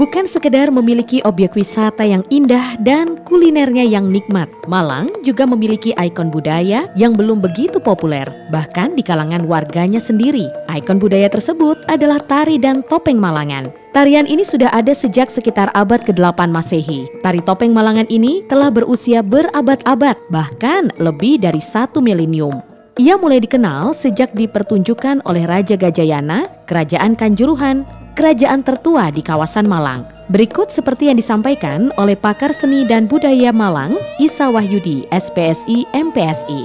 Bukan 0.00 0.24
sekedar 0.24 0.72
memiliki 0.72 1.20
objek 1.28 1.52
wisata 1.52 2.08
yang 2.08 2.24
indah 2.32 2.80
dan 2.80 3.20
kulinernya 3.28 3.84
yang 3.84 4.08
nikmat, 4.08 4.48
Malang 4.64 5.12
juga 5.20 5.44
memiliki 5.44 5.92
ikon 5.92 6.32
budaya 6.32 6.88
yang 6.96 7.12
belum 7.12 7.44
begitu 7.44 7.76
populer, 7.76 8.24
bahkan 8.48 8.96
di 8.96 9.04
kalangan 9.04 9.44
warganya 9.44 10.00
sendiri. 10.00 10.48
Ikon 10.72 10.96
budaya 10.96 11.28
tersebut 11.28 11.84
adalah 11.84 12.16
tari 12.16 12.56
dan 12.56 12.80
topeng 12.88 13.20
Malangan. 13.20 13.68
Tarian 13.92 14.24
ini 14.24 14.40
sudah 14.40 14.72
ada 14.72 14.96
sejak 14.96 15.28
sekitar 15.28 15.68
abad 15.76 16.00
ke-8 16.00 16.48
Masehi. 16.48 17.04
Tari 17.20 17.44
topeng 17.44 17.76
Malangan 17.76 18.08
ini 18.08 18.40
telah 18.48 18.72
berusia 18.72 19.20
berabad-abad, 19.20 20.16
bahkan 20.32 20.88
lebih 20.96 21.44
dari 21.44 21.60
satu 21.60 22.00
milenium. 22.00 22.64
Ia 22.96 23.20
mulai 23.20 23.36
dikenal 23.36 23.92
sejak 23.92 24.32
dipertunjukkan 24.32 25.28
oleh 25.28 25.44
Raja 25.44 25.76
Gajayana, 25.76 26.48
Kerajaan 26.64 27.20
Kanjuruhan, 27.20 27.99
kerajaan 28.14 28.66
tertua 28.66 29.10
di 29.14 29.22
kawasan 29.22 29.66
Malang. 29.66 30.06
Berikut 30.30 30.70
seperti 30.70 31.10
yang 31.10 31.18
disampaikan 31.18 31.90
oleh 31.98 32.14
pakar 32.14 32.54
seni 32.54 32.86
dan 32.86 33.10
budaya 33.10 33.50
Malang, 33.50 33.98
Isa 34.22 34.46
Wahyudi, 34.46 35.06
SPSI 35.10 35.90
MPSI. 35.90 36.62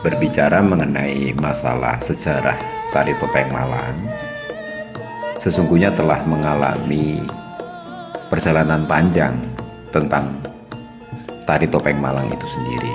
Berbicara 0.00 0.64
mengenai 0.64 1.36
masalah 1.36 2.00
sejarah 2.00 2.56
tari 2.94 3.12
topeng 3.20 3.50
Malang, 3.52 3.96
sesungguhnya 5.36 5.92
telah 5.92 6.22
mengalami 6.24 7.20
perjalanan 8.32 8.88
panjang 8.88 9.36
tentang 9.92 10.32
tari 11.44 11.68
topeng 11.68 12.00
Malang 12.00 12.28
itu 12.32 12.46
sendiri. 12.48 12.94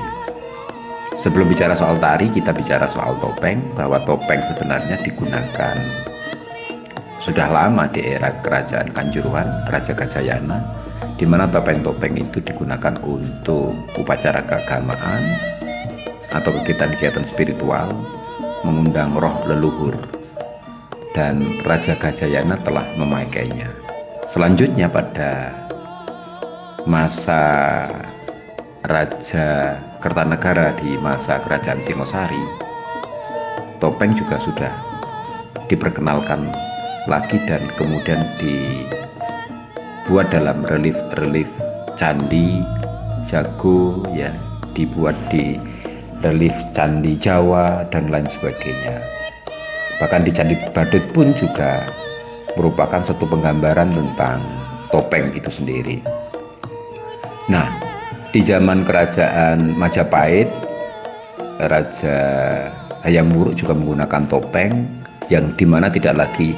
Sebelum 1.21 1.45
bicara 1.45 1.77
soal 1.77 2.01
tari, 2.01 2.25
kita 2.33 2.49
bicara 2.49 2.89
soal 2.89 3.13
topeng, 3.21 3.61
bahwa 3.77 4.01
topeng 4.01 4.41
sebenarnya 4.49 4.97
digunakan 5.05 5.77
sudah 7.23 7.47
lama 7.47 7.87
di 7.87 8.03
era 8.03 8.35
kerajaan 8.43 8.91
Kanjuruhan, 8.91 9.47
Raja 9.71 9.95
Gajayana, 9.95 10.59
di 11.15 11.23
mana 11.23 11.47
topeng-topeng 11.47 12.19
itu 12.19 12.43
digunakan 12.43 12.99
untuk 12.99 13.71
upacara 13.95 14.43
keagamaan 14.43 15.23
atau 16.35 16.51
kegiatan-kegiatan 16.59 17.23
spiritual, 17.23 17.95
mengundang 18.67 19.15
roh 19.15 19.39
leluhur, 19.47 19.95
dan 21.15 21.63
Raja 21.63 21.95
Gajayana 21.95 22.59
telah 22.59 22.83
memakainya. 22.99 23.71
Selanjutnya 24.27 24.91
pada 24.91 25.55
masa 26.83 27.39
Raja 28.83 29.79
Kertanegara 30.03 30.75
di 30.75 30.99
masa 30.99 31.39
Kerajaan 31.39 31.79
Singosari, 31.79 32.43
topeng 33.79 34.11
juga 34.11 34.35
sudah 34.43 34.75
diperkenalkan 35.71 36.51
lagi 37.07 37.35
dan 37.43 37.67
kemudian 37.75 38.23
dibuat 38.39 40.31
dalam 40.31 40.63
relief-relief 40.71 41.51
candi 41.99 42.63
jago 43.27 43.99
ya 44.15 44.31
dibuat 44.71 45.15
di 45.27 45.59
relief 46.23 46.55
candi 46.71 47.19
Jawa 47.19 47.83
dan 47.91 48.07
lain 48.07 48.25
sebagainya. 48.25 49.03
Bahkan 49.99 50.23
di 50.23 50.31
candi 50.31 50.55
Badut 50.71 51.03
pun 51.11 51.35
juga 51.35 51.83
merupakan 52.55 53.03
satu 53.03 53.27
penggambaran 53.27 53.91
tentang 53.91 54.39
topeng 54.87 55.35
itu 55.35 55.51
sendiri. 55.51 55.99
Nah 57.51 57.67
di 58.31 58.39
zaman 58.41 58.87
kerajaan 58.87 59.75
Majapahit 59.75 60.47
Raja 61.67 62.17
Hayam 63.03 63.29
Wuruk 63.35 63.59
juga 63.59 63.75
menggunakan 63.75 64.23
topeng 64.31 64.87
yang 65.27 65.51
di 65.59 65.67
mana 65.67 65.91
tidak 65.91 66.15
lagi 66.17 66.55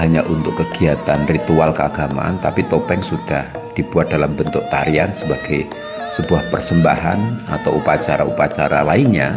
hanya 0.00 0.24
untuk 0.24 0.56
kegiatan 0.56 1.28
ritual 1.28 1.76
keagamaan, 1.76 2.40
tapi 2.40 2.64
topeng 2.64 3.04
sudah 3.04 3.44
dibuat 3.76 4.08
dalam 4.08 4.32
bentuk 4.32 4.64
tarian 4.72 5.12
sebagai 5.12 5.68
sebuah 6.16 6.48
persembahan 6.48 7.52
atau 7.52 7.76
upacara-upacara 7.76 8.80
lainnya 8.80 9.36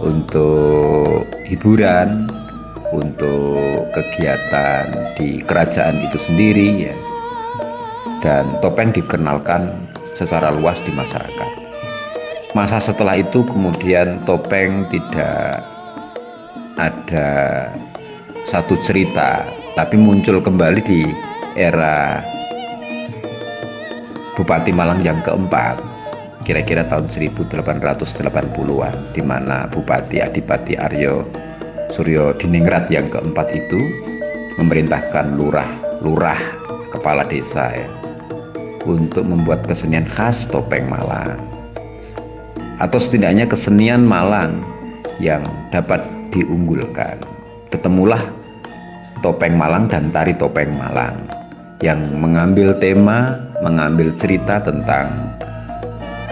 untuk 0.00 1.28
hiburan, 1.44 2.26
untuk 2.90 3.84
kegiatan 3.92 5.12
di 5.20 5.44
kerajaan 5.44 6.00
itu 6.00 6.16
sendiri 6.16 6.88
ya. 6.88 6.96
Dan 8.24 8.56
topeng 8.64 8.96
dikenalkan 8.96 9.76
secara 10.16 10.48
luas 10.48 10.80
di 10.80 10.90
masyarakat. 10.96 11.50
Masa 12.56 12.80
setelah 12.80 13.20
itu 13.20 13.44
kemudian 13.44 14.24
topeng 14.24 14.88
tidak 14.88 15.60
ada 16.80 17.28
satu 18.44 18.76
cerita 18.76 19.48
tapi 19.72 19.96
muncul 19.96 20.38
kembali 20.38 20.80
di 20.84 21.00
era 21.56 22.20
Bupati 24.36 24.68
Malang 24.68 25.00
yang 25.00 25.24
keempat 25.24 25.80
kira-kira 26.44 26.84
tahun 26.84 27.08
1880-an 27.08 28.94
di 29.16 29.22
mana 29.24 29.64
Bupati 29.72 30.20
Adipati 30.20 30.76
Aryo 30.76 31.24
Suryo 31.88 32.36
Diningrat 32.36 32.92
yang 32.92 33.08
keempat 33.08 33.48
itu 33.56 33.80
memerintahkan 34.60 35.40
lurah 35.40 35.70
lurah 36.04 36.38
kepala 36.92 37.24
desa 37.24 37.72
ya 37.72 37.88
untuk 38.84 39.24
membuat 39.24 39.64
kesenian 39.64 40.04
khas 40.04 40.44
topeng 40.44 40.84
Malang. 40.84 41.40
Atau 42.76 43.00
setidaknya 43.00 43.48
kesenian 43.48 44.04
Malang 44.04 44.60
yang 45.16 45.40
dapat 45.72 46.04
diunggulkan 46.36 47.33
ketemulah 47.74 48.22
topeng 49.18 49.58
Malang 49.58 49.90
dan 49.90 50.14
tari 50.14 50.30
topeng 50.38 50.70
Malang 50.78 51.18
yang 51.82 51.98
mengambil 52.22 52.70
tema, 52.78 53.34
mengambil 53.66 54.14
cerita 54.14 54.62
tentang 54.62 55.10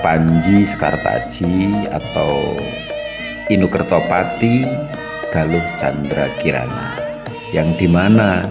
Panji 0.06 0.62
Sekartaji 0.62 1.90
atau 1.90 2.54
Inukertopati 3.50 4.70
Galuh 5.34 5.66
Chandra 5.82 6.30
Kirana 6.38 6.94
yang 7.50 7.74
di 7.74 7.90
mana 7.90 8.46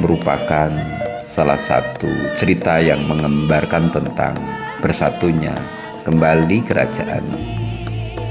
merupakan 0.00 0.72
salah 1.20 1.60
satu 1.60 2.08
cerita 2.40 2.80
yang 2.80 3.04
mengembarkan 3.04 3.92
tentang 3.92 4.32
bersatunya 4.80 5.52
kembali 6.08 6.64
kerajaan 6.64 7.22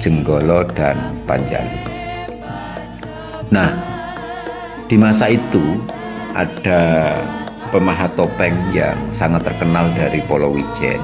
Jenggolo 0.02 0.66
dan 0.74 0.98
Panjalu. 1.30 2.01
Nah, 3.52 3.76
di 4.88 4.96
masa 4.96 5.28
itu 5.28 5.84
ada 6.32 7.20
pemahat 7.76 8.16
topeng 8.16 8.56
yang 8.72 8.96
sangat 9.12 9.44
terkenal 9.44 9.92
dari 9.92 10.24
Pulau 10.24 10.56
Wijen, 10.56 11.04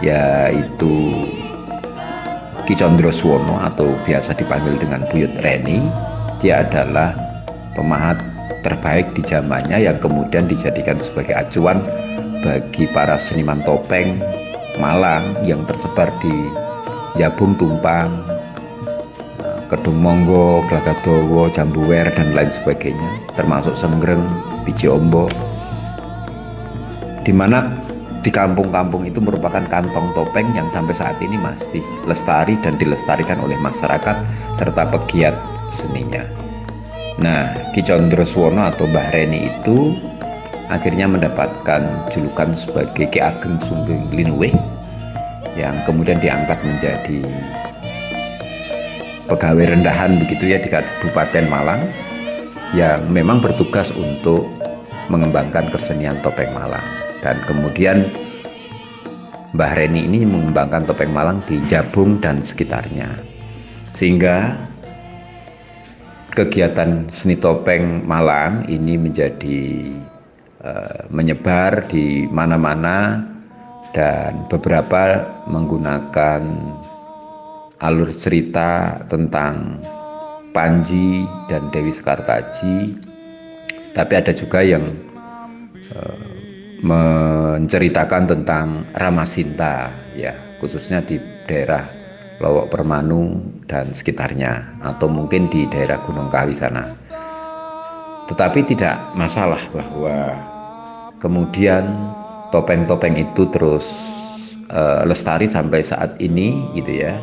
yaitu 0.00 1.28
Ki 2.64 2.72
Condro 2.72 3.12
Suwono 3.12 3.60
atau 3.60 3.92
biasa 4.08 4.32
dipanggil 4.40 4.80
dengan 4.80 5.04
Buyut 5.12 5.36
Reni. 5.44 5.84
Dia 6.40 6.64
adalah 6.64 7.12
pemahat 7.76 8.24
terbaik 8.64 9.12
di 9.12 9.20
zamannya 9.20 9.84
yang 9.84 10.00
kemudian 10.00 10.48
dijadikan 10.48 10.96
sebagai 10.96 11.36
acuan 11.36 11.84
bagi 12.40 12.88
para 12.96 13.20
seniman 13.20 13.60
topeng 13.68 14.16
Malang 14.80 15.44
yang 15.46 15.62
tersebar 15.68 16.10
di 16.18 16.34
Jabung 17.14 17.54
Tumpang, 17.54 18.33
Kedung 19.68 19.98
Monggo, 20.00 20.62
Glagadowo, 20.68 21.48
Jambuwer 21.48 22.12
dan 22.12 22.36
lain 22.36 22.52
sebagainya 22.52 23.10
termasuk 23.34 23.74
Senggreng, 23.74 24.22
Biji 24.62 24.88
Ombo 24.88 25.28
di 27.24 27.32
mana 27.32 27.72
di 28.24 28.32
kampung-kampung 28.32 29.04
itu 29.04 29.20
merupakan 29.20 29.64
kantong 29.68 30.12
topeng 30.16 30.48
yang 30.56 30.68
sampai 30.68 30.96
saat 30.96 31.20
ini 31.20 31.36
masih 31.36 31.84
lestari 32.08 32.56
dan 32.60 32.76
dilestarikan 32.80 33.36
oleh 33.40 33.56
masyarakat 33.60 34.16
serta 34.56 34.88
pegiat 34.88 35.36
seninya. 35.68 36.24
Nah, 37.20 37.52
Ki 37.76 37.84
Condro 37.84 38.24
Suwono 38.24 38.64
atau 38.64 38.88
Mbah 38.88 39.12
Reni 39.12 39.52
itu 39.52 39.92
akhirnya 40.72 41.04
mendapatkan 41.04 42.08
julukan 42.08 42.56
sebagai 42.56 43.12
Ki 43.12 43.20
Ageng 43.20 43.60
Sunggung 43.60 44.08
Linuwe 44.08 44.52
yang 45.54 45.76
kemudian 45.84 46.18
diangkat 46.18 46.58
menjadi 46.64 47.22
pegawai 49.28 49.72
rendahan 49.72 50.20
begitu 50.20 50.52
ya 50.52 50.58
di 50.60 50.68
Kabupaten 50.68 51.44
Malang 51.48 51.82
yang 52.76 53.06
memang 53.08 53.40
bertugas 53.40 53.94
untuk 53.94 54.44
mengembangkan 55.08 55.68
kesenian 55.70 56.18
topeng 56.20 56.50
Malang. 56.52 56.84
Dan 57.24 57.40
kemudian 57.48 58.08
Mbah 59.54 59.72
Reni 59.78 60.04
ini 60.04 60.26
mengembangkan 60.26 60.84
topeng 60.84 61.14
Malang 61.14 61.40
di 61.46 61.62
Jabung 61.70 62.18
dan 62.18 62.42
sekitarnya. 62.42 63.06
Sehingga 63.94 64.58
kegiatan 66.34 67.06
seni 67.06 67.38
topeng 67.38 68.02
Malang 68.02 68.66
ini 68.66 68.98
menjadi 68.98 69.86
uh, 70.66 71.06
menyebar 71.14 71.86
di 71.86 72.26
mana-mana 72.26 73.22
dan 73.94 74.42
beberapa 74.50 75.22
menggunakan 75.46 76.42
alur 77.84 78.08
cerita 78.16 78.96
tentang 79.04 79.76
Panji 80.56 81.28
dan 81.50 81.68
Dewi 81.68 81.92
Sekartaji 81.92 82.96
Tapi 83.92 84.12
ada 84.16 84.32
juga 84.34 84.64
yang 84.64 84.82
uh, 85.94 86.26
menceritakan 86.82 88.26
tentang 88.26 88.82
Ramasinta 88.90 89.94
ya, 90.18 90.34
khususnya 90.58 90.98
di 90.98 91.20
daerah 91.46 91.86
Lowok 92.42 92.74
Permanu 92.74 93.38
dan 93.70 93.94
sekitarnya 93.94 94.82
atau 94.82 95.06
mungkin 95.06 95.46
di 95.46 95.70
daerah 95.70 96.02
Gunung 96.02 96.26
Kawi 96.26 96.50
sana. 96.58 96.90
Tetapi 98.26 98.66
tidak 98.66 98.98
masalah 99.14 99.62
bahwa 99.70 100.34
kemudian 101.22 101.86
topeng-topeng 102.50 103.14
itu 103.14 103.46
terus 103.54 103.86
uh, 104.74 105.06
lestari 105.06 105.46
sampai 105.46 105.86
saat 105.86 106.18
ini 106.18 106.66
gitu 106.74 106.98
ya 106.98 107.14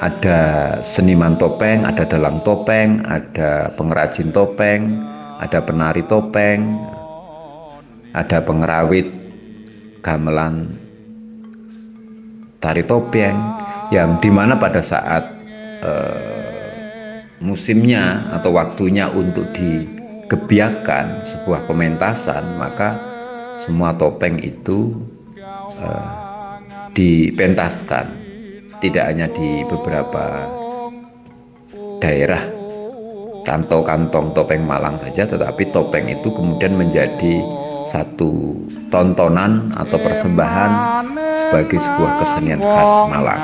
ada 0.00 0.40
seniman 0.80 1.36
topeng, 1.36 1.84
ada 1.84 2.08
dalang 2.08 2.40
topeng, 2.40 3.04
ada 3.04 3.68
pengrajin 3.76 4.32
topeng, 4.32 4.96
ada 5.36 5.60
penari 5.60 6.00
topeng, 6.08 6.80
ada 8.16 8.40
pengerawit 8.40 9.06
gamelan 10.00 10.72
tari 12.64 12.80
topeng 12.84 13.36
yang 13.92 14.16
di 14.24 14.32
mana 14.32 14.56
pada 14.56 14.80
saat 14.80 15.24
uh, 15.84 17.20
musimnya 17.44 18.24
atau 18.40 18.56
waktunya 18.56 19.08
untuk 19.12 19.52
digebiakan 19.52 21.24
sebuah 21.24 21.68
pementasan 21.68 22.56
maka 22.56 22.96
semua 23.60 23.92
topeng 23.96 24.40
itu 24.40 24.96
uh, 25.80 26.08
dipentaskan 26.96 28.29
tidak 28.80 29.12
hanya 29.12 29.28
di 29.28 29.62
beberapa 29.68 30.48
daerah 32.00 32.40
kantong-kantong 33.44 34.32
topeng 34.32 34.64
Malang 34.64 34.96
saja 35.00 35.28
tetapi 35.28 35.68
topeng 35.72 36.08
itu 36.08 36.32
kemudian 36.32 36.76
menjadi 36.76 37.44
satu 37.84 38.56
tontonan 38.92 39.72
atau 39.76 39.96
persembahan 40.00 40.70
sebagai 41.36 41.80
sebuah 41.80 42.12
kesenian 42.20 42.60
khas 42.60 42.92
Malang. 43.08 43.42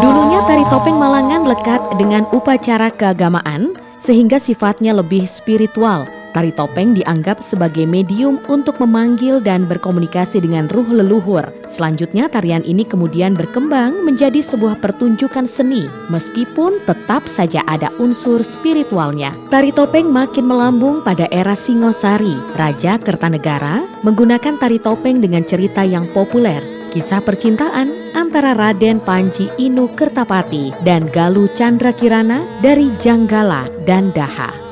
Dulunya 0.00 0.40
tari 0.48 0.64
topeng 0.68 0.96
Malangan 0.96 1.42
lekat 1.48 1.82
dengan 2.00 2.24
upacara 2.32 2.88
keagamaan 2.92 3.76
sehingga 4.00 4.36
sifatnya 4.36 4.96
lebih 4.96 5.24
spiritual 5.28 6.08
Tari 6.34 6.50
topeng 6.50 6.98
dianggap 6.98 7.38
sebagai 7.46 7.86
medium 7.86 8.42
untuk 8.50 8.82
memanggil 8.82 9.38
dan 9.38 9.70
berkomunikasi 9.70 10.42
dengan 10.42 10.66
ruh 10.66 10.90
leluhur. 10.90 11.46
Selanjutnya 11.70 12.26
tarian 12.26 12.66
ini 12.66 12.82
kemudian 12.82 13.38
berkembang 13.38 14.02
menjadi 14.02 14.42
sebuah 14.42 14.82
pertunjukan 14.82 15.46
seni 15.46 15.86
meskipun 16.10 16.82
tetap 16.90 17.30
saja 17.30 17.62
ada 17.70 17.94
unsur 18.02 18.42
spiritualnya. 18.42 19.30
Tari 19.46 19.70
topeng 19.70 20.10
makin 20.10 20.50
melambung 20.50 21.06
pada 21.06 21.30
era 21.30 21.54
Singosari. 21.54 22.34
Raja 22.58 22.98
Kertanegara 22.98 23.86
menggunakan 24.02 24.58
tari 24.58 24.82
topeng 24.82 25.22
dengan 25.22 25.46
cerita 25.46 25.86
yang 25.86 26.10
populer 26.10 26.74
kisah 26.94 27.18
percintaan 27.18 28.14
antara 28.14 28.54
Raden 28.54 29.02
Panji 29.02 29.50
Inu 29.58 29.90
Kertapati 29.98 30.70
dan 30.86 31.10
Galuh 31.10 31.50
Chandra 31.50 31.90
Kirana 31.90 32.46
dari 32.62 32.94
Janggala 33.02 33.66
dan 33.82 34.14
Daha. 34.14 34.63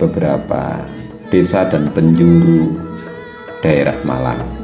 beberapa 0.00 0.80
desa 1.28 1.68
dan 1.68 1.92
penjuru 1.92 2.80
daerah 3.60 4.00
Malang. 4.08 4.59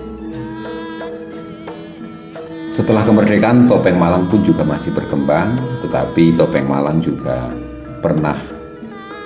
Setelah 2.77 3.09
kemerdekaan 3.09 3.65
topeng 3.65 3.97
Malang 3.97 4.29
pun 4.29 4.45
juga 4.45 4.61
masih 4.61 4.93
berkembang, 4.93 5.57
tetapi 5.81 6.37
topeng 6.37 6.69
Malang 6.69 7.01
juga 7.01 7.49
pernah 8.05 8.37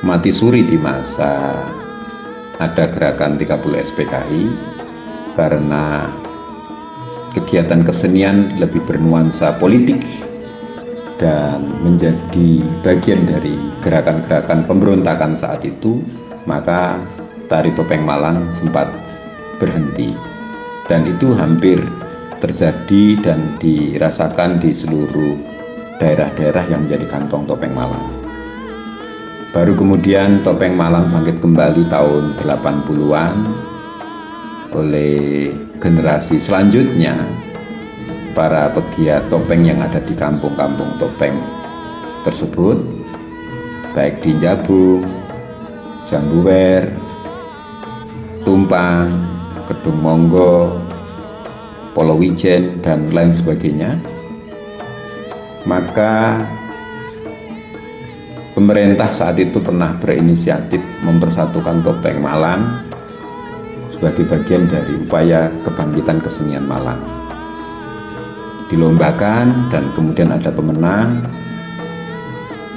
mati 0.07 0.31
suri 0.31 0.63
di 0.63 0.79
masa 0.79 1.59
ada 2.63 2.87
gerakan 2.87 3.35
30 3.35 3.59
SPKI 3.91 4.43
karena 5.35 6.07
kegiatan 7.35 7.83
kesenian 7.83 8.55
lebih 8.63 8.87
bernuansa 8.87 9.59
politik 9.59 9.99
dan 11.19 11.67
menjadi 11.83 12.63
bagian 12.87 13.27
dari 13.27 13.59
gerakan-gerakan 13.83 14.63
pemberontakan 14.63 15.35
saat 15.35 15.67
itu, 15.67 16.07
maka 16.47 17.03
tari 17.51 17.75
topeng 17.75 18.07
Malang 18.07 18.47
sempat 18.55 18.87
berhenti. 19.59 20.15
Dan 20.87 21.11
itu 21.11 21.35
hampir 21.35 21.83
terjadi 22.41 23.21
dan 23.21 23.61
dirasakan 23.61 24.59
di 24.59 24.73
seluruh 24.73 25.37
daerah-daerah 26.01 26.65
yang 26.73 26.89
menjadi 26.89 27.07
kantong 27.07 27.45
topeng 27.45 27.77
Malang. 27.77 28.09
Baru 29.53 29.77
kemudian 29.77 30.41
topeng 30.41 30.75
Malang 30.75 31.13
bangkit 31.13 31.45
kembali 31.45 31.87
tahun 31.93 32.41
80-an 32.41 33.37
oleh 34.73 35.53
generasi 35.83 36.41
selanjutnya 36.41 37.19
para 38.33 38.73
pegiat 38.73 39.29
topeng 39.29 39.67
yang 39.67 39.83
ada 39.83 39.99
di 40.01 40.15
kampung-kampung 40.15 40.97
topeng 41.03 41.37
tersebut 42.23 42.79
baik 43.91 44.23
di 44.23 44.39
Jabung, 44.39 45.03
Jambuwer, 46.07 46.87
Tumpang, 48.47 49.11
Kedung 49.67 49.99
Monggo, 49.99 50.79
Polowijen 51.91 52.79
dan 52.85 53.11
lain 53.11 53.35
sebagainya. 53.35 53.99
Maka 55.67 56.47
pemerintah 58.55 59.11
saat 59.11 59.37
itu 59.41 59.59
pernah 59.59 59.97
berinisiatif 59.99 60.81
mempersatukan 61.03 61.83
topeng 61.83 62.21
Malang 62.23 62.85
sebagai 63.89 64.25
bagian 64.29 64.71
dari 64.71 64.97
upaya 64.97 65.51
kebangkitan 65.67 66.23
kesenian 66.23 66.65
Malang. 66.65 67.01
Dilombakan 68.71 69.73
dan 69.75 69.91
kemudian 69.99 70.31
ada 70.31 70.55
pemenang 70.55 71.27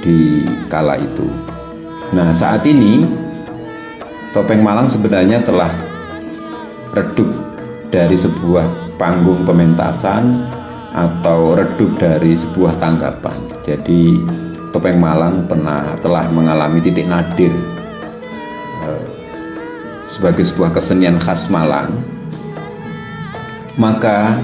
di 0.02 0.42
kala 0.66 0.98
itu. 0.98 1.24
Nah 2.12 2.34
saat 2.34 2.66
ini 2.66 3.06
topeng 4.34 4.60
Malang 4.60 4.90
sebenarnya 4.90 5.40
telah 5.46 5.70
redup 6.92 7.43
dari 7.94 8.18
sebuah 8.18 8.98
panggung 8.98 9.46
pementasan 9.46 10.50
atau 10.98 11.54
redup 11.54 11.94
dari 12.02 12.34
sebuah 12.34 12.74
tanggapan. 12.82 13.38
Jadi 13.62 14.18
Topeng 14.74 14.98
Malang 14.98 15.46
pernah 15.46 15.94
telah 16.02 16.26
mengalami 16.34 16.82
titik 16.82 17.06
nadir 17.06 17.54
eh, 18.82 19.06
sebagai 20.10 20.42
sebuah 20.42 20.74
kesenian 20.74 21.22
khas 21.22 21.46
Malang. 21.46 21.94
Maka 23.78 24.34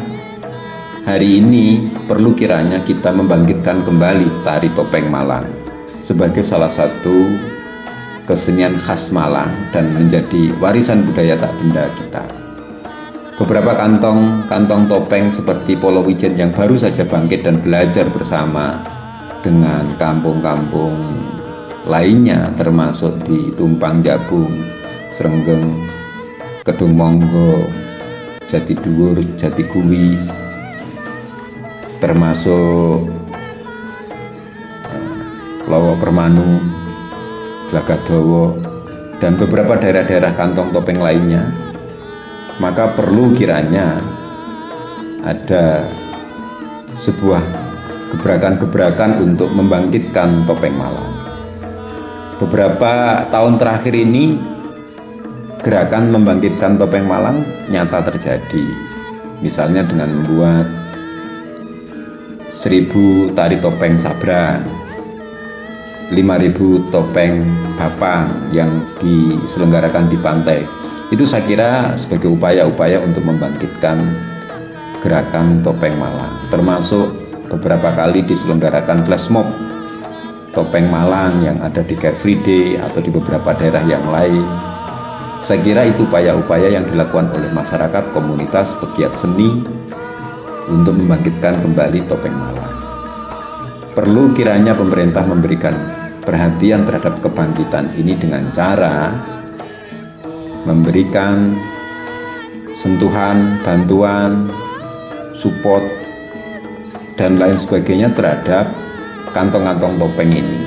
hari 1.02 1.42
ini 1.42 1.90
perlu 2.06 2.38
kiranya 2.38 2.78
kita 2.86 3.10
membangkitkan 3.10 3.82
kembali 3.82 4.46
tari 4.46 4.70
topeng 4.78 5.10
Malang 5.10 5.50
sebagai 6.06 6.46
salah 6.46 6.70
satu 6.70 7.26
kesenian 8.30 8.78
khas 8.78 9.10
Malang 9.10 9.50
dan 9.74 9.90
menjadi 9.90 10.54
warisan 10.62 11.02
budaya 11.10 11.34
tak 11.34 11.50
benda 11.58 11.90
kita. 11.98 12.39
Beberapa 13.40 13.72
kantong 13.72 14.44
kantong 14.52 14.84
topeng 14.84 15.32
seperti 15.32 15.72
Polo 15.72 16.04
Wijen 16.04 16.36
yang 16.36 16.52
baru 16.52 16.76
saja 16.76 17.08
bangkit 17.08 17.40
dan 17.40 17.64
belajar 17.64 18.04
bersama 18.12 18.84
dengan 19.40 19.88
kampung-kampung 19.96 20.92
lainnya 21.88 22.52
termasuk 22.60 23.16
di 23.24 23.48
Tumpang 23.56 24.04
Jabung, 24.04 24.52
Serenggeng, 25.08 25.88
Kedung 26.68 26.92
Monggo, 26.92 27.64
Jati 28.44 28.76
Dhuwur, 28.76 29.16
Jati 29.40 29.64
Kuwis, 29.72 30.28
termasuk 32.04 33.08
Lowo 35.64 35.96
Permanu, 35.96 36.60
Glagadowo, 37.72 38.60
dan 39.16 39.40
beberapa 39.40 39.80
daerah-daerah 39.80 40.36
kantong 40.36 40.76
topeng 40.76 41.00
lainnya, 41.00 41.69
maka 42.60 42.92
perlu 42.92 43.32
kiranya 43.32 43.96
ada 45.24 45.88
sebuah 47.00 47.40
gebrakan-gebrakan 48.12 49.24
untuk 49.24 49.48
membangkitkan 49.50 50.44
topeng 50.44 50.76
Malang. 50.76 51.10
Beberapa 52.36 53.24
tahun 53.32 53.56
terakhir 53.56 53.96
ini 53.96 54.36
gerakan 55.64 56.12
membangkitkan 56.12 56.76
topeng 56.76 57.08
Malang 57.08 57.44
nyata 57.72 58.04
terjadi. 58.12 58.64
Misalnya 59.40 59.80
dengan 59.88 60.12
membuat 60.20 60.68
seribu 62.52 63.32
tari 63.32 63.56
topeng 63.56 63.96
sabran 63.96 64.60
5.000 66.12 66.90
topeng 66.90 67.46
bapang 67.78 68.50
yang 68.50 68.82
diselenggarakan 68.98 70.10
di 70.10 70.18
pantai. 70.18 70.79
Itu 71.10 71.26
saya 71.26 71.42
kira 71.42 71.70
sebagai 71.98 72.30
upaya-upaya 72.30 73.02
untuk 73.02 73.26
membangkitkan 73.26 73.98
gerakan 75.02 75.58
topeng 75.66 75.98
Malang, 75.98 76.38
termasuk 76.54 77.10
beberapa 77.50 77.90
kali 77.90 78.22
diselenggarakan 78.22 79.02
flash 79.02 79.26
mob 79.26 79.50
topeng 80.54 80.86
Malang 80.86 81.42
yang 81.42 81.58
ada 81.66 81.82
di 81.82 81.98
Car 81.98 82.14
Free 82.14 82.38
Day 82.46 82.78
atau 82.78 83.02
di 83.02 83.10
beberapa 83.10 83.50
daerah 83.58 83.82
yang 83.90 84.06
lain. 84.06 84.46
Saya 85.42 85.58
kira 85.66 85.90
itu 85.90 86.06
upaya-upaya 86.06 86.78
yang 86.78 86.86
dilakukan 86.86 87.34
oleh 87.34 87.50
masyarakat, 87.50 88.14
komunitas, 88.14 88.78
pegiat 88.78 89.16
seni 89.18 89.66
untuk 90.70 90.94
membangkitkan 90.94 91.58
kembali 91.58 92.06
topeng 92.06 92.38
Malang. 92.38 92.70
Perlu 93.98 94.30
kiranya 94.30 94.78
pemerintah 94.78 95.26
memberikan 95.26 95.74
perhatian 96.22 96.86
terhadap 96.86 97.18
kebangkitan 97.18 97.90
ini 97.98 98.14
dengan 98.14 98.54
cara 98.54 99.18
memberikan 100.68 101.56
sentuhan, 102.76 103.60
bantuan, 103.64 104.48
support, 105.36 105.84
dan 107.16 107.36
lain 107.36 107.56
sebagainya 107.56 108.12
terhadap 108.16 108.72
kantong-kantong 109.36 110.00
topeng 110.00 110.32
ini 110.32 110.64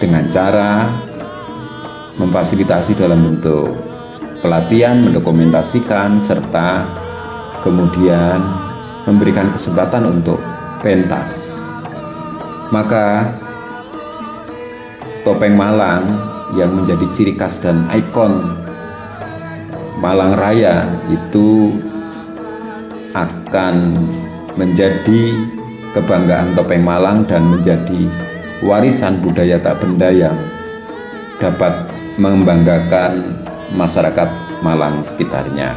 dengan 0.00 0.24
cara 0.32 0.88
memfasilitasi 2.16 2.96
dalam 2.96 3.20
bentuk 3.24 3.72
pelatihan, 4.44 5.00
mendokumentasikan, 5.04 6.20
serta 6.20 6.84
kemudian 7.64 8.40
memberikan 9.08 9.48
kesempatan 9.52 10.04
untuk 10.04 10.40
pentas. 10.84 11.56
Maka 12.68 13.32
topeng 15.24 15.56
Malang 15.56 16.04
yang 16.56 16.72
menjadi 16.76 17.06
ciri 17.16 17.32
khas 17.36 17.56
dan 17.60 17.88
ikon 17.88 18.56
Malang 20.04 20.36
Raya 20.36 20.84
itu 21.08 21.80
akan 23.16 24.04
menjadi 24.52 25.32
kebanggaan 25.96 26.52
topeng 26.52 26.84
Malang 26.84 27.24
dan 27.24 27.48
menjadi 27.48 28.12
warisan 28.60 29.24
budaya 29.24 29.56
tak 29.56 29.80
benda 29.80 30.12
yang 30.12 30.36
dapat 31.40 31.88
membanggakan 32.20 33.32
masyarakat 33.72 34.28
Malang 34.60 35.00
sekitarnya. 35.08 35.72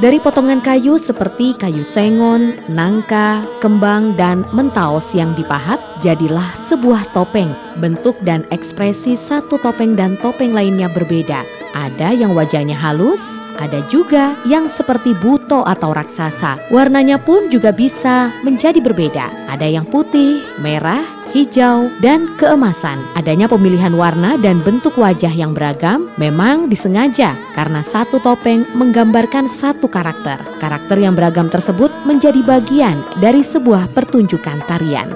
Dari 0.00 0.16
potongan 0.18 0.64
kayu 0.64 0.96
seperti 0.96 1.52
kayu 1.54 1.84
sengon, 1.84 2.56
nangka, 2.72 3.44
kembang, 3.60 4.16
dan 4.16 4.48
mentaos 4.50 5.12
yang 5.12 5.36
dipahat, 5.36 5.78
jadilah 6.00 6.56
sebuah 6.56 7.04
topeng. 7.12 7.52
Bentuk 7.78 8.16
dan 8.24 8.42
ekspresi 8.50 9.14
satu 9.14 9.60
topeng 9.60 9.94
dan 9.94 10.18
topeng 10.18 10.50
lainnya 10.50 10.90
berbeda. 10.90 11.46
Ada 11.76 12.18
yang 12.18 12.34
wajahnya 12.34 12.74
halus, 12.74 13.41
ada 13.60 13.84
juga 13.90 14.38
yang 14.48 14.70
seperti 14.70 15.12
buto 15.18 15.66
atau 15.66 15.92
raksasa. 15.92 16.72
Warnanya 16.72 17.20
pun 17.20 17.52
juga 17.52 17.74
bisa 17.74 18.32
menjadi 18.46 18.80
berbeda. 18.80 19.50
Ada 19.50 19.68
yang 19.68 19.84
putih, 19.88 20.40
merah, 20.62 21.04
hijau, 21.32 21.88
dan 22.04 22.28
keemasan. 22.36 23.00
Adanya 23.16 23.48
pemilihan 23.48 23.92
warna 23.96 24.36
dan 24.40 24.60
bentuk 24.60 24.94
wajah 25.00 25.32
yang 25.32 25.56
beragam 25.56 26.08
memang 26.20 26.68
disengaja 26.68 27.34
karena 27.56 27.80
satu 27.80 28.20
topeng 28.20 28.68
menggambarkan 28.76 29.48
satu 29.48 29.88
karakter. 29.88 30.38
Karakter 30.60 31.00
yang 31.00 31.16
beragam 31.16 31.48
tersebut 31.48 31.90
menjadi 32.04 32.40
bagian 32.44 33.00
dari 33.18 33.40
sebuah 33.40 33.90
pertunjukan 33.92 34.64
tarian. 34.68 35.08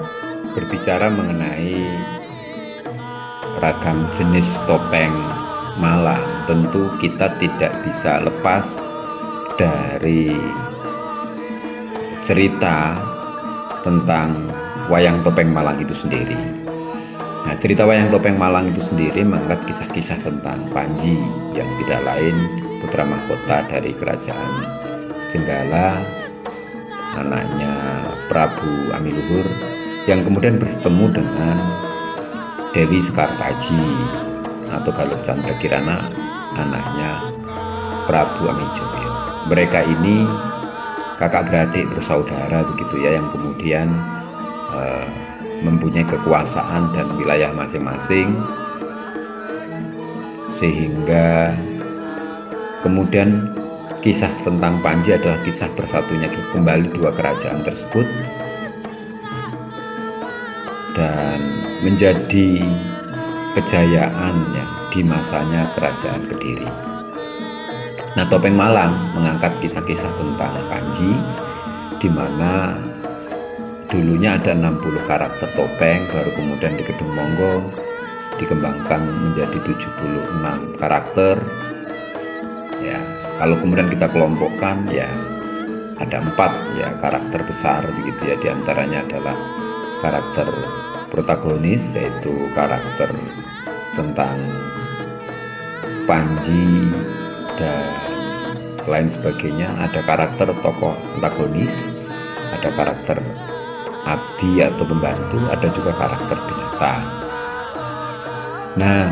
Berbicara 0.57 1.13
mengenai 1.13 1.85
ragam 3.61 4.09
jenis 4.13 4.57
topeng 4.65 5.13
Malang, 5.77 6.49
tentu 6.49 6.89
kita 6.97 7.37
tidak 7.37 7.69
bisa 7.85 8.17
lepas 8.25 8.81
dari 9.61 10.33
cerita 12.25 12.97
tentang 13.85 14.49
wayang 14.89 15.21
topeng 15.21 15.53
Malang 15.53 15.77
itu 15.77 15.93
sendiri. 15.93 16.37
Nah, 17.47 17.55
cerita 17.55 17.85
wayang 17.87 18.09
topeng 18.09 18.35
Malang 18.35 18.73
itu 18.73 18.81
sendiri 18.83 19.21
mengangkat 19.23 19.63
kisah-kisah 19.69 20.19
tentang 20.19 20.65
Panji 20.73 21.15
yang 21.53 21.69
tidak 21.85 22.01
lain 22.03 22.35
putra 22.81 23.07
mahkota 23.07 23.63
dari 23.71 23.93
kerajaan 23.95 24.53
Jenggala, 25.31 26.01
anaknya 27.15 27.73
Prabu 28.31 28.91
Amiluhur 28.95 29.47
yang 30.07 30.23
kemudian 30.23 30.55
bertemu 30.55 31.05
dengan 31.11 31.57
Dewi 32.71 32.99
Sekartaji 33.03 33.83
atau 34.77 34.91
Galuh 34.93 35.19
Chandra 35.25 35.53
Kirana, 35.57 36.09
anaknya 36.53 37.33
Prabu 38.05 38.47
Amijoyo. 38.47 39.11
Mereka 39.49 39.79
ini 39.83 40.23
kakak 41.17 41.49
beradik 41.49 41.89
bersaudara 41.91 42.61
begitu 42.67 43.01
ya 43.01 43.17
yang 43.17 43.27
kemudian 43.33 43.89
Eh, 44.67 45.07
mempunyai 45.63 46.03
kekuasaan 46.03 46.91
dan 46.91 47.07
wilayah 47.17 47.49
masing-masing 47.55 48.29
sehingga 50.59 51.55
kemudian 52.83 53.47
kisah 54.03 54.29
tentang 54.43 54.83
Panji 54.83 55.15
adalah 55.15 55.39
kisah 55.47 55.71
bersatunya 55.73 56.29
kembali 56.51 56.93
dua 56.93 57.15
kerajaan 57.15 57.63
tersebut 57.63 58.05
dan 60.93 61.39
menjadi 61.81 62.61
kejayaannya 63.57 64.93
di 64.93 65.01
masanya 65.01 65.65
kerajaan 65.73 66.29
Kediri. 66.29 66.69
Nah, 68.13 68.25
Topeng 68.29 68.53
Malang 68.53 69.17
mengangkat 69.17 69.57
kisah-kisah 69.65 70.13
tentang 70.13 70.61
Panji 70.69 71.17
di 71.97 72.09
mana 72.09 72.77
dulunya 73.89 74.37
ada 74.37 74.53
60 74.53 75.09
karakter 75.09 75.49
topeng 75.57 76.05
baru 76.13 76.29
kemudian 76.37 76.77
di 76.77 76.83
Kedung 76.85 77.09
Monggo 77.17 77.73
dikembangkan 78.37 79.01
menjadi 79.01 79.57
76 79.65 80.77
karakter 80.77 81.41
ya 82.83 82.99
kalau 83.41 83.57
kemudian 83.57 83.89
kita 83.89 84.11
kelompokkan 84.11 84.85
ya 84.93 85.09
ada 85.97 86.21
empat 86.21 86.53
ya 86.77 86.93
karakter 87.01 87.41
besar 87.47 87.81
begitu 87.97 88.21
ya 88.29 88.35
di 88.37 88.47
antaranya 88.53 89.01
adalah 89.07 89.33
karakter 90.03 90.45
protagonis 91.09 91.95
yaitu 91.97 92.35
karakter 92.53 93.09
tentang 93.97 94.37
Panji 96.07 96.87
dan 97.59 97.83
lain 98.87 99.11
sebagainya 99.11 99.67
ada 99.75 99.99
karakter 100.07 100.47
tokoh 100.63 100.95
antagonis 101.19 101.91
ada 102.55 102.71
karakter 102.73 103.19
abdi 104.07 104.63
atau 104.63 104.87
pembantu, 104.87 105.39
ada 105.51 105.67
juga 105.75 105.91
karakter 105.99 106.37
binatang. 106.47 107.03
Nah, 108.79 109.07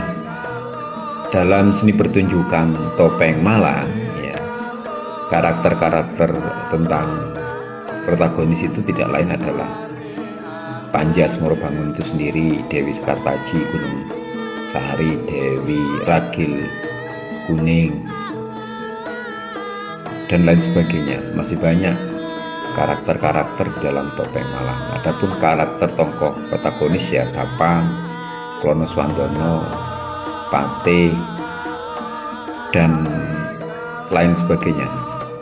dalam 1.36 1.76
seni 1.76 1.92
pertunjukan 1.92 2.96
topeng 2.96 3.44
Malang, 3.44 3.92
ya, 4.24 4.40
karakter-karakter 5.28 6.32
tentang 6.72 7.36
protagonis 8.08 8.64
itu 8.64 8.80
tidak 8.88 9.12
lain 9.12 9.36
adalah 9.36 9.68
Panji 10.96 11.28
Asmorobangun 11.28 11.92
itu 11.92 12.08
sendiri, 12.08 12.64
Dewi 12.72 12.96
Sekartaji, 12.96 13.60
Gunung 13.68 14.25
Sahari, 14.76 15.16
Dewi 15.24 15.80
Ragil, 16.04 16.68
Kuning, 17.48 17.96
dan 20.28 20.44
lain 20.44 20.60
sebagainya. 20.60 21.24
Masih 21.32 21.56
banyak 21.56 21.96
karakter-karakter 22.76 23.72
dalam 23.80 24.12
topeng 24.20 24.44
Malang. 24.52 25.00
Adapun 25.00 25.32
karakter 25.40 25.88
tokoh 25.96 26.36
protagonis 26.52 27.08
ya 27.08 27.24
Bapang, 27.32 27.88
Klono 28.60 28.84
Swandono, 28.84 29.64
Pate, 30.52 31.08
dan 32.76 33.08
lain 34.12 34.36
sebagainya 34.36 34.92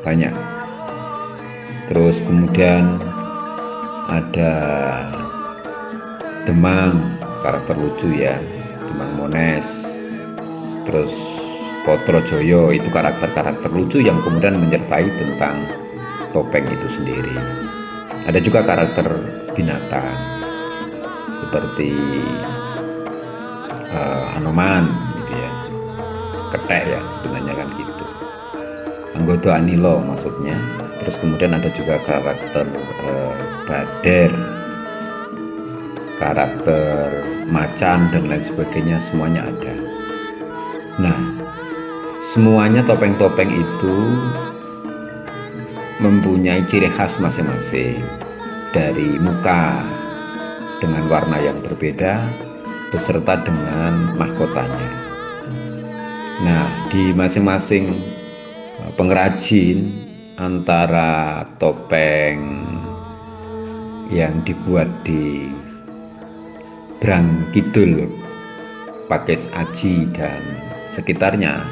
banyak. 0.06 0.34
Terus 1.90 2.22
kemudian 2.22 3.02
ada 4.14 4.54
Demang 6.46 7.18
karakter 7.42 7.74
lucu 7.82 8.14
ya 8.14 8.38
Demang 8.94 9.18
Mones. 9.18 9.66
Terus 10.86 11.10
Potro 11.82 12.22
Joyo 12.22 12.70
itu 12.70 12.86
karakter-karakter 12.94 13.74
lucu 13.74 13.98
yang 14.06 14.22
kemudian 14.22 14.62
menyertai 14.62 15.10
tentang 15.18 15.66
topeng 16.30 16.70
itu 16.70 16.88
sendiri. 16.94 17.34
Ada 18.30 18.38
juga 18.38 18.62
karakter 18.62 19.10
binatang 19.58 20.14
seperti 21.42 21.92
uh, 23.90 24.38
Anoman 24.38 24.86
gitu 25.18 25.34
ya. 25.42 25.52
Ketek 26.54 26.84
ya 26.94 27.02
sebenarnya 27.18 27.54
kan 27.58 27.68
gitu. 27.74 28.06
Anggota 29.18 29.58
Anilo 29.58 30.06
maksudnya. 30.06 30.56
Terus 31.02 31.18
kemudian 31.18 31.58
ada 31.58 31.68
juga 31.74 31.98
karakter 32.06 32.70
uh, 33.10 33.34
Bader 33.66 34.30
karakter 36.24 37.20
macan 37.52 38.08
dan 38.16 38.32
lain 38.32 38.40
sebagainya 38.40 39.04
semuanya 39.04 39.44
ada 39.44 39.76
nah 40.96 41.20
semuanya 42.24 42.80
topeng-topeng 42.88 43.52
itu 43.52 43.98
mempunyai 46.00 46.64
ciri 46.64 46.88
khas 46.88 47.20
masing-masing 47.20 48.00
dari 48.72 49.20
muka 49.20 49.84
dengan 50.80 51.08
warna 51.08 51.40
yang 51.40 51.64
berbeda 51.64 52.28
beserta 52.92 53.42
dengan 53.42 54.14
mahkotanya. 54.20 54.92
Nah, 56.46 56.68
di 56.92 57.10
masing-masing 57.10 57.98
uh, 58.84 58.92
pengrajin 58.94 59.90
antara 60.38 61.42
topeng 61.58 62.68
yang 64.14 64.44
dibuat 64.46 64.92
di 65.02 65.50
Brang 67.04 67.52
Kidul, 67.52 68.08
Pakis 69.12 69.52
Aji 69.52 70.08
dan 70.16 70.40
sekitarnya 70.88 71.68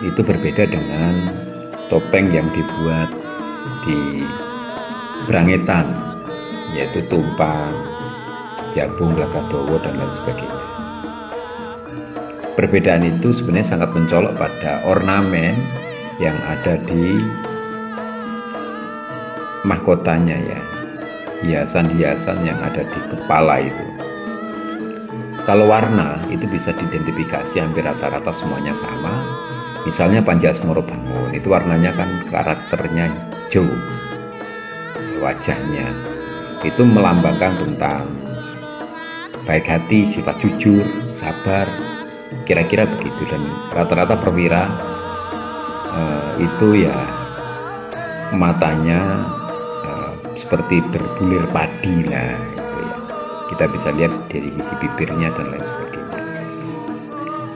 itu 0.00 0.24
berbeda 0.24 0.64
dengan 0.64 1.28
topeng 1.92 2.32
yang 2.32 2.48
dibuat 2.56 3.12
di 3.84 4.24
Brangetan 5.28 5.84
yaitu 6.72 7.04
tumpang, 7.12 7.76
jabung, 8.72 9.20
lagadowo 9.20 9.76
dan 9.76 10.00
lain 10.00 10.12
sebagainya. 10.16 10.64
Perbedaan 12.56 13.04
itu 13.04 13.36
sebenarnya 13.36 13.68
sangat 13.68 13.92
mencolok 13.92 14.32
pada 14.40 14.80
ornamen 14.88 15.60
yang 16.16 16.40
ada 16.48 16.80
di 16.88 17.20
mahkotanya 19.68 20.40
ya 20.40 20.73
hiasan-hiasan 21.44 22.42
yang 22.48 22.58
ada 22.64 22.82
di 22.82 23.00
kepala 23.12 23.60
itu. 23.60 23.86
Kalau 25.44 25.68
warna 25.68 26.16
itu 26.32 26.48
bisa 26.48 26.72
diidentifikasi 26.72 27.60
hampir 27.60 27.84
rata-rata 27.84 28.32
semuanya 28.32 28.72
sama. 28.72 29.12
Misalnya 29.84 30.24
Asmoro 30.24 30.80
Bangun 30.80 31.36
itu 31.36 31.52
warnanya 31.52 31.92
kan 31.92 32.08
karakternya 32.32 33.12
hijau. 33.52 33.68
Wajahnya 35.20 35.92
itu 36.64 36.80
melambangkan 36.80 37.60
tentang 37.60 38.08
baik 39.44 39.68
hati, 39.68 40.08
sifat 40.08 40.40
jujur, 40.40 40.88
sabar, 41.12 41.68
kira-kira 42.48 42.88
begitu 42.88 43.28
dan 43.28 43.44
rata-rata 43.76 44.16
perwira 44.16 44.64
uh, 45.92 46.32
itu 46.40 46.88
ya 46.88 46.96
matanya 48.32 49.28
seperti 50.34 50.82
berbulir 50.90 51.42
padi 51.54 52.06
lah 52.06 52.34
gitu 52.54 52.78
ya. 52.78 52.96
Kita 53.50 53.64
bisa 53.70 53.88
lihat 53.94 54.12
dari 54.30 54.50
isi 54.54 54.74
bibirnya 54.82 55.30
dan 55.34 55.54
lain 55.54 55.64
sebagainya. 55.64 56.20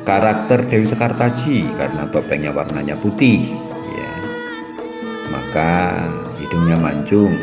Karakter 0.06 0.64
Dewi 0.64 0.88
Sekartaji 0.88 1.68
karena 1.76 2.08
topengnya 2.08 2.50
warnanya 2.54 2.96
putih 2.96 3.52
ya. 3.92 4.12
Maka 5.28 6.02
hidungnya 6.40 6.80
mancung. 6.80 7.36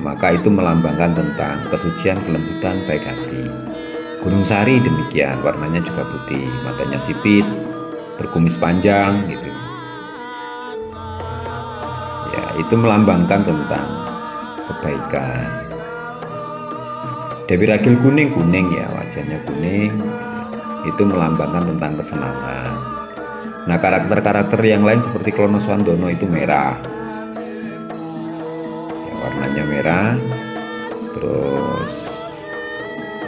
Maka 0.00 0.32
itu 0.38 0.48
melambangkan 0.48 1.12
tentang 1.12 1.60
kesucian, 1.68 2.16
kelembutan, 2.24 2.78
baik 2.88 3.04
hati. 3.04 3.44
Gunung 4.24 4.46
Sari 4.48 4.80
demikian, 4.80 5.40
warnanya 5.44 5.80
juga 5.84 6.06
putih, 6.08 6.44
matanya 6.64 6.96
sipit, 7.04 7.44
berkumis 8.16 8.56
panjang 8.56 9.28
gitu. 9.28 9.59
Ya, 12.40 12.48
itu 12.56 12.72
melambangkan 12.72 13.44
tentang 13.44 13.86
kebaikan. 14.64 15.48
Dewi 17.50 17.66
Ragil 17.66 17.98
kuning 18.00 18.30
kuning 18.32 18.70
ya 18.72 18.86
wajahnya 18.94 19.42
kuning. 19.44 19.92
Itu 20.88 21.02
melambangkan 21.04 21.76
tentang 21.76 21.98
kesenangan. 22.00 22.72
Nah 23.68 23.76
karakter-karakter 23.76 24.56
yang 24.64 24.86
lain 24.86 25.04
seperti 25.04 25.36
Klono 25.36 25.60
Swandono 25.60 26.08
itu 26.08 26.24
merah. 26.24 26.78
Ya, 29.04 29.14
warnanya 29.20 29.64
merah. 29.68 30.08
Terus 31.10 31.92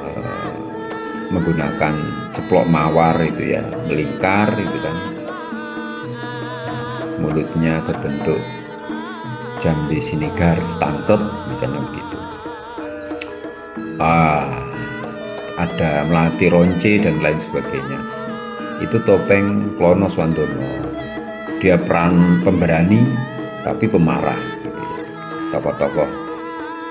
uh, 0.00 0.54
menggunakan 1.34 1.94
ceplok 2.32 2.64
mawar 2.70 3.18
itu 3.20 3.58
ya 3.58 3.66
melingkar 3.90 4.54
itu 4.56 4.78
kan. 4.80 4.96
Mulutnya 7.20 7.82
berbentuk 7.84 8.40
jambi 9.62 10.02
sinigar 10.02 10.58
stangkep 10.66 11.22
misalnya 11.46 11.78
begitu 11.86 12.16
ah, 14.02 14.62
ada 15.62 16.02
melati 16.10 16.50
ronce 16.50 16.98
dan 16.98 17.22
lain 17.22 17.38
sebagainya. 17.38 17.98
Itu 18.82 18.98
topeng 19.06 19.78
Klono 19.78 20.10
Swandono. 20.10 20.90
Dia 21.62 21.78
peran 21.78 22.42
pemberani 22.42 23.06
tapi 23.62 23.86
pemarah 23.86 24.38
gitu 24.66 24.74
ya. 24.74 24.98
tokoh-tokoh 25.54 26.10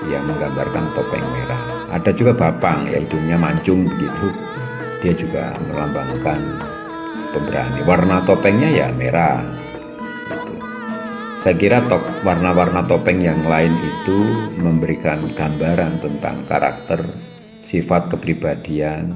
yang 0.08 0.24
menggambarkan 0.24 0.88
topeng 0.96 1.24
merah. 1.36 1.60
Ada 1.92 2.16
juga 2.16 2.32
Bapang 2.32 2.88
ya 2.88 3.04
hidungnya 3.04 3.36
mancung 3.36 3.84
begitu. 3.84 4.32
Dia 5.04 5.12
juga 5.12 5.52
melambangkan 5.68 6.40
pemberani. 7.36 7.84
Warna 7.84 8.24
topengnya 8.24 8.72
ya 8.72 8.88
merah 8.96 9.44
saya 11.42 11.58
kira 11.58 11.82
top, 11.90 12.06
warna-warna 12.22 12.86
topeng 12.86 13.18
yang 13.18 13.42
lain 13.42 13.74
itu 13.82 14.18
memberikan 14.62 15.26
gambaran 15.34 15.98
tentang 15.98 16.46
karakter, 16.46 17.02
sifat 17.66 18.06
kepribadian 18.14 19.10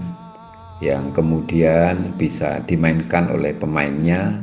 yang 0.82 1.14
kemudian 1.14 2.18
bisa 2.18 2.58
dimainkan 2.66 3.30
oleh 3.30 3.54
pemainnya 3.54 4.42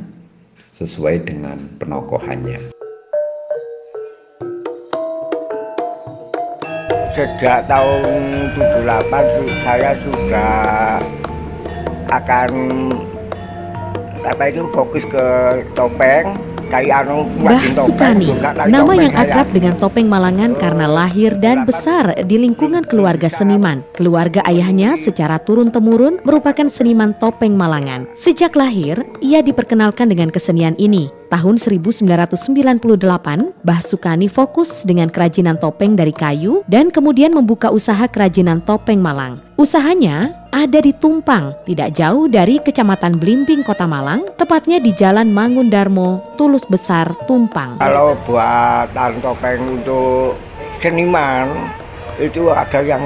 sesuai 0.72 1.28
dengan 1.28 1.60
penokohannya. 1.76 2.72
Sejak 7.12 7.68
tahun 7.68 8.48
78 8.80 9.60
saya 9.60 9.92
sudah 10.00 10.56
akan 12.08 12.50
apa 14.24 14.48
itu 14.48 14.64
fokus 14.72 15.04
ke 15.12 15.26
topeng 15.76 16.53
Mbah 16.74 17.70
Sukani, 17.70 18.34
nama 18.66 18.92
yang 18.98 19.14
akrab 19.14 19.46
dengan 19.54 19.78
topeng 19.78 20.10
Malangan 20.10 20.58
karena 20.58 20.90
lahir 20.90 21.38
dan 21.38 21.62
besar 21.62 22.18
di 22.26 22.34
lingkungan 22.34 22.82
keluarga 22.82 23.30
seniman. 23.30 23.86
Keluarga 23.94 24.42
ayahnya 24.50 24.98
secara 24.98 25.38
turun-temurun 25.38 26.26
merupakan 26.26 26.66
seniman 26.66 27.14
topeng 27.14 27.54
Malangan. 27.54 28.10
Sejak 28.18 28.58
lahir, 28.58 29.06
ia 29.22 29.38
diperkenalkan 29.38 30.10
dengan 30.10 30.34
kesenian 30.34 30.74
ini. 30.74 31.14
Tahun 31.32 31.56
1998, 31.56 32.36
Mbah 33.64 33.80
Sukani 33.80 34.28
fokus 34.28 34.84
dengan 34.84 35.08
kerajinan 35.08 35.56
topeng 35.56 35.96
dari 35.96 36.12
kayu 36.12 36.60
dan 36.68 36.92
kemudian 36.92 37.32
membuka 37.32 37.72
usaha 37.72 38.04
kerajinan 38.06 38.60
topeng 38.60 39.00
Malang. 39.00 39.40
Usahanya 39.56 40.34
ada 40.54 40.78
di 40.78 40.94
Tumpang, 40.94 41.56
tidak 41.66 41.96
jauh 41.98 42.30
dari 42.30 42.62
Kecamatan 42.62 43.18
Blimbing, 43.18 43.66
Kota 43.66 43.88
Malang, 43.88 44.22
tepatnya 44.38 44.78
di 44.78 44.94
Jalan 44.94 45.32
Mangundarmo, 45.32 46.22
Tulus 46.38 46.62
Besar, 46.68 47.10
Tumpang. 47.26 47.82
Kalau 47.82 48.14
buat 48.28 48.90
topeng 49.22 49.82
untuk 49.82 50.38
seniman, 50.78 51.50
itu 52.22 52.46
ada 52.52 52.78
yang 52.84 53.02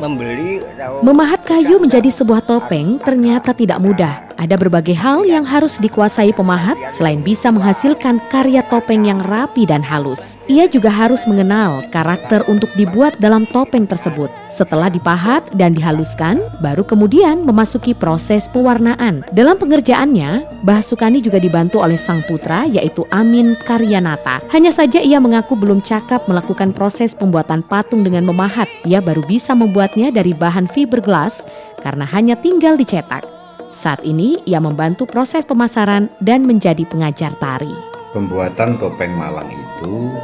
membeli. 0.00 0.64
Memahat 1.04 1.44
kayu 1.44 1.76
menjadi 1.76 2.08
sebuah 2.08 2.42
topeng 2.48 2.96
ternyata 2.98 3.52
tidak 3.52 3.78
mudah. 3.78 4.24
Ada 4.40 4.56
berbagai 4.56 4.96
hal 4.96 5.28
yang 5.28 5.44
harus 5.44 5.76
dikuasai 5.76 6.32
pemahat 6.32 6.80
selain 6.96 7.20
bisa 7.20 7.52
menghasilkan 7.52 8.24
karya 8.32 8.64
topeng 8.72 9.04
yang 9.04 9.20
rapi 9.20 9.68
dan 9.68 9.84
halus. 9.84 10.40
Ia 10.48 10.64
juga 10.64 10.88
harus 10.88 11.28
mengenal 11.28 11.84
karakter 11.92 12.48
untuk 12.48 12.72
dibuat 12.72 13.20
dalam 13.20 13.44
topeng 13.44 13.84
tersebut. 13.84 14.32
Setelah 14.48 14.88
dipahat 14.88 15.44
dan 15.52 15.76
dihaluskan, 15.76 16.40
baru 16.64 16.80
kemudian 16.80 17.44
memasuki 17.44 17.92
proses 17.92 18.48
pewarnaan. 18.48 19.28
Dalam 19.36 19.60
pengerjaannya, 19.60 20.64
Mbah 20.64 20.80
Sukani 20.80 21.20
juga 21.20 21.36
dibantu 21.36 21.84
oleh 21.84 22.00
sang 22.00 22.24
putra 22.24 22.64
yaitu 22.64 23.04
Amin 23.12 23.60
Karyanata. 23.68 24.40
Hanya 24.48 24.72
saja 24.72 25.04
ia 25.04 25.20
mengaku 25.20 25.52
belum 25.52 25.84
cakap 25.84 26.24
melakukan 26.24 26.72
proses 26.72 27.12
pembuatan 27.12 27.60
patung 27.60 28.00
dengan 28.00 28.24
memahat. 28.24 28.72
Ia 28.88 29.04
baru 29.04 29.20
bisa 29.28 29.52
membuatnya 29.90 30.22
dari 30.22 30.32
bahan 30.38 30.70
fiberglass 30.70 31.42
karena 31.82 32.06
hanya 32.06 32.38
tinggal 32.38 32.78
dicetak. 32.78 33.26
Saat 33.74 34.06
ini 34.06 34.38
ia 34.46 34.62
membantu 34.62 35.02
proses 35.06 35.42
pemasaran 35.42 36.06
dan 36.22 36.46
menjadi 36.46 36.86
pengajar 36.86 37.34
tari. 37.42 37.70
Pembuatan 38.14 38.78
topeng 38.78 39.14
Malang 39.14 39.50
itu 39.50 40.14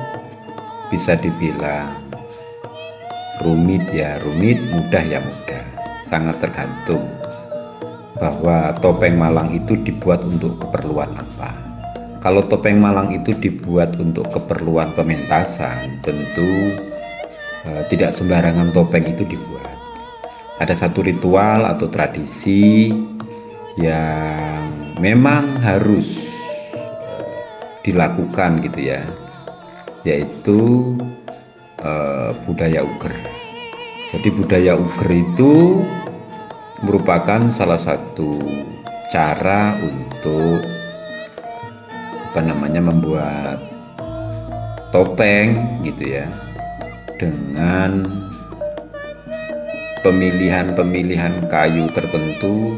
bisa 0.90 1.18
dibilang 1.18 1.98
rumit 3.42 3.83
ya 3.90 4.22
rumit, 4.22 4.59
mudah 4.70 5.02
ya 5.02 5.18
mudah. 5.18 5.64
Sangat 6.07 6.38
tergantung 6.38 7.02
bahwa 8.22 8.70
topeng 8.79 9.18
Malang 9.18 9.50
itu 9.50 9.74
dibuat 9.83 10.22
untuk 10.22 10.62
keperluan 10.62 11.11
apa. 11.11 11.50
Kalau 12.22 12.46
topeng 12.46 12.79
Malang 12.79 13.14
itu 13.14 13.35
dibuat 13.38 13.98
untuk 13.98 14.31
keperluan 14.31 14.94
pementasan, 14.94 16.02
tentu 16.02 16.74
tidak 17.90 18.14
sembarangan 18.14 18.70
topeng 18.70 19.07
itu 19.07 19.26
dibuat. 19.26 19.74
Ada 20.62 20.87
satu 20.87 21.05
ritual 21.05 21.68
atau 21.68 21.90
tradisi 21.90 22.88
yang 23.76 24.96
memang 25.02 25.61
harus 25.61 26.16
eh, 26.72 27.37
dilakukan 27.85 28.64
gitu 28.64 28.81
ya, 28.94 29.02
yaitu 30.07 30.61
eh, 31.85 32.33
budaya 32.48 32.87
Uger. 32.87 33.14
Jadi 34.16 34.29
budaya 34.33 34.72
Uger 34.81 35.11
itu 35.12 35.85
merupakan 36.81 37.52
salah 37.52 37.81
satu 37.81 38.40
cara 39.12 39.76
untuk 39.81 40.61
apa 42.33 42.40
namanya 42.44 42.85
membuat 42.85 43.61
topeng 44.92 45.81
gitu 45.81 46.20
ya 46.20 46.45
dengan 47.16 48.05
pemilihan-pemilihan 50.05 51.50
kayu 51.50 51.88
tertentu 51.90 52.76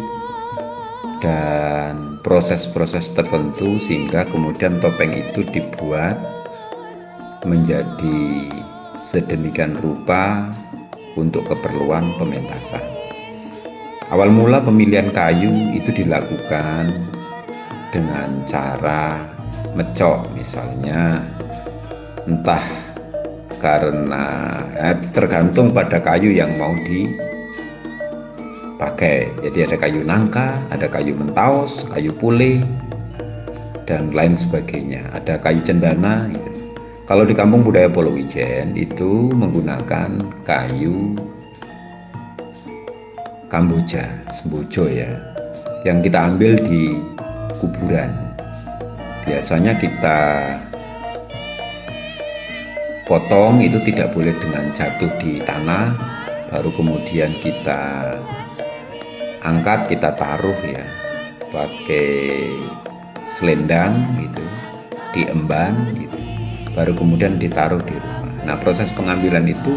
dan 1.19 2.19
proses-proses 2.23 3.11
tertentu 3.13 3.77
sehingga 3.83 4.25
kemudian 4.31 4.79
topeng 4.79 5.11
itu 5.11 5.43
dibuat 5.51 6.17
menjadi 7.43 8.49
sedemikian 8.99 9.79
rupa 9.83 10.51
untuk 11.19 11.47
keperluan 11.51 12.15
pementasan. 12.19 12.83
Awal 14.09 14.33
mula 14.33 14.65
pemilihan 14.65 15.13
kayu 15.13 15.53
itu 15.77 15.93
dilakukan 15.93 17.05
dengan 17.93 18.41
cara 18.49 19.21
mecok 19.77 20.33
misalnya 20.33 21.21
entah 22.25 22.88
karena 23.59 24.59
eh, 24.79 24.97
tergantung 25.11 25.75
pada 25.75 26.01
kayu 26.03 26.31
yang 26.35 26.55
mau 26.59 26.75
dipakai 28.79 29.29
jadi 29.45 29.71
ada 29.71 29.77
kayu 29.77 30.01
nangka 30.07 30.63
ada 30.71 30.87
kayu 30.91 31.15
mentaus 31.19 31.85
kayu 31.91 32.15
pulih 32.17 32.63
dan 33.85 34.15
lain 34.15 34.37
sebagainya 34.39 35.03
ada 35.17 35.41
kayu 35.41 35.59
cendana 35.65 36.31
gitu. 36.31 36.51
kalau 37.09 37.25
di 37.25 37.33
kampung 37.35 37.65
budaya 37.65 37.89
Polowijen 37.91 38.77
itu 38.77 39.33
menggunakan 39.33 40.23
kayu 40.45 41.17
Kamboja, 43.49 44.05
Sembojo 44.29 44.93
ya, 44.93 45.09
yang 45.89 46.05
kita 46.05 46.21
ambil 46.21 46.61
di 46.69 47.01
kuburan. 47.57 48.13
Biasanya 49.25 49.73
kita 49.81 50.21
potong 53.09 53.65
itu 53.65 53.81
tidak 53.89 54.13
boleh 54.13 54.37
dengan 54.37 54.69
jatuh 54.77 55.09
di 55.19 55.41
tanah, 55.41 55.97
baru 56.53 56.71
kemudian 56.77 57.41
kita 57.41 58.15
angkat, 59.43 59.89
kita 59.89 60.13
taruh 60.15 60.57
ya, 60.69 60.85
pakai 61.49 62.53
selendang 63.33 64.13
gitu, 64.21 64.45
diemban 65.17 65.73
gitu, 65.97 66.19
baru 66.77 66.93
kemudian 66.93 67.41
ditaruh 67.41 67.81
di 67.81 67.97
rumah. 67.97 68.35
Nah 68.45 68.61
proses 68.61 68.93
pengambilan 68.93 69.49
itu 69.49 69.73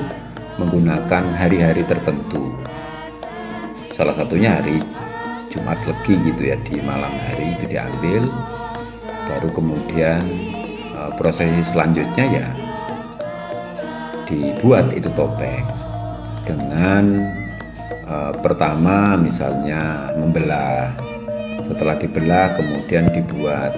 menggunakan 0.59 1.23
hari-hari 1.39 1.87
tertentu 1.87 2.51
salah 4.01 4.17
satunya 4.17 4.57
hari 4.57 4.81
Jumat 5.51 5.77
Legi 5.83 6.15
gitu 6.31 6.41
ya 6.47 6.57
di 6.65 6.79
malam 6.81 7.11
hari 7.27 7.53
itu 7.59 7.69
diambil 7.69 8.23
baru 9.27 9.49
kemudian 9.53 10.23
uh, 10.95 11.11
prosesi 11.19 11.61
selanjutnya 11.69 12.25
ya 12.25 12.47
dibuat 14.31 14.95
itu 14.95 15.11
topeng 15.11 15.67
dengan 16.47 17.27
uh, 18.07 18.31
pertama 18.39 19.19
misalnya 19.19 20.15
membelah 20.15 20.95
setelah 21.67 21.99
dibelah 21.99 22.55
kemudian 22.55 23.11
dibuat 23.11 23.75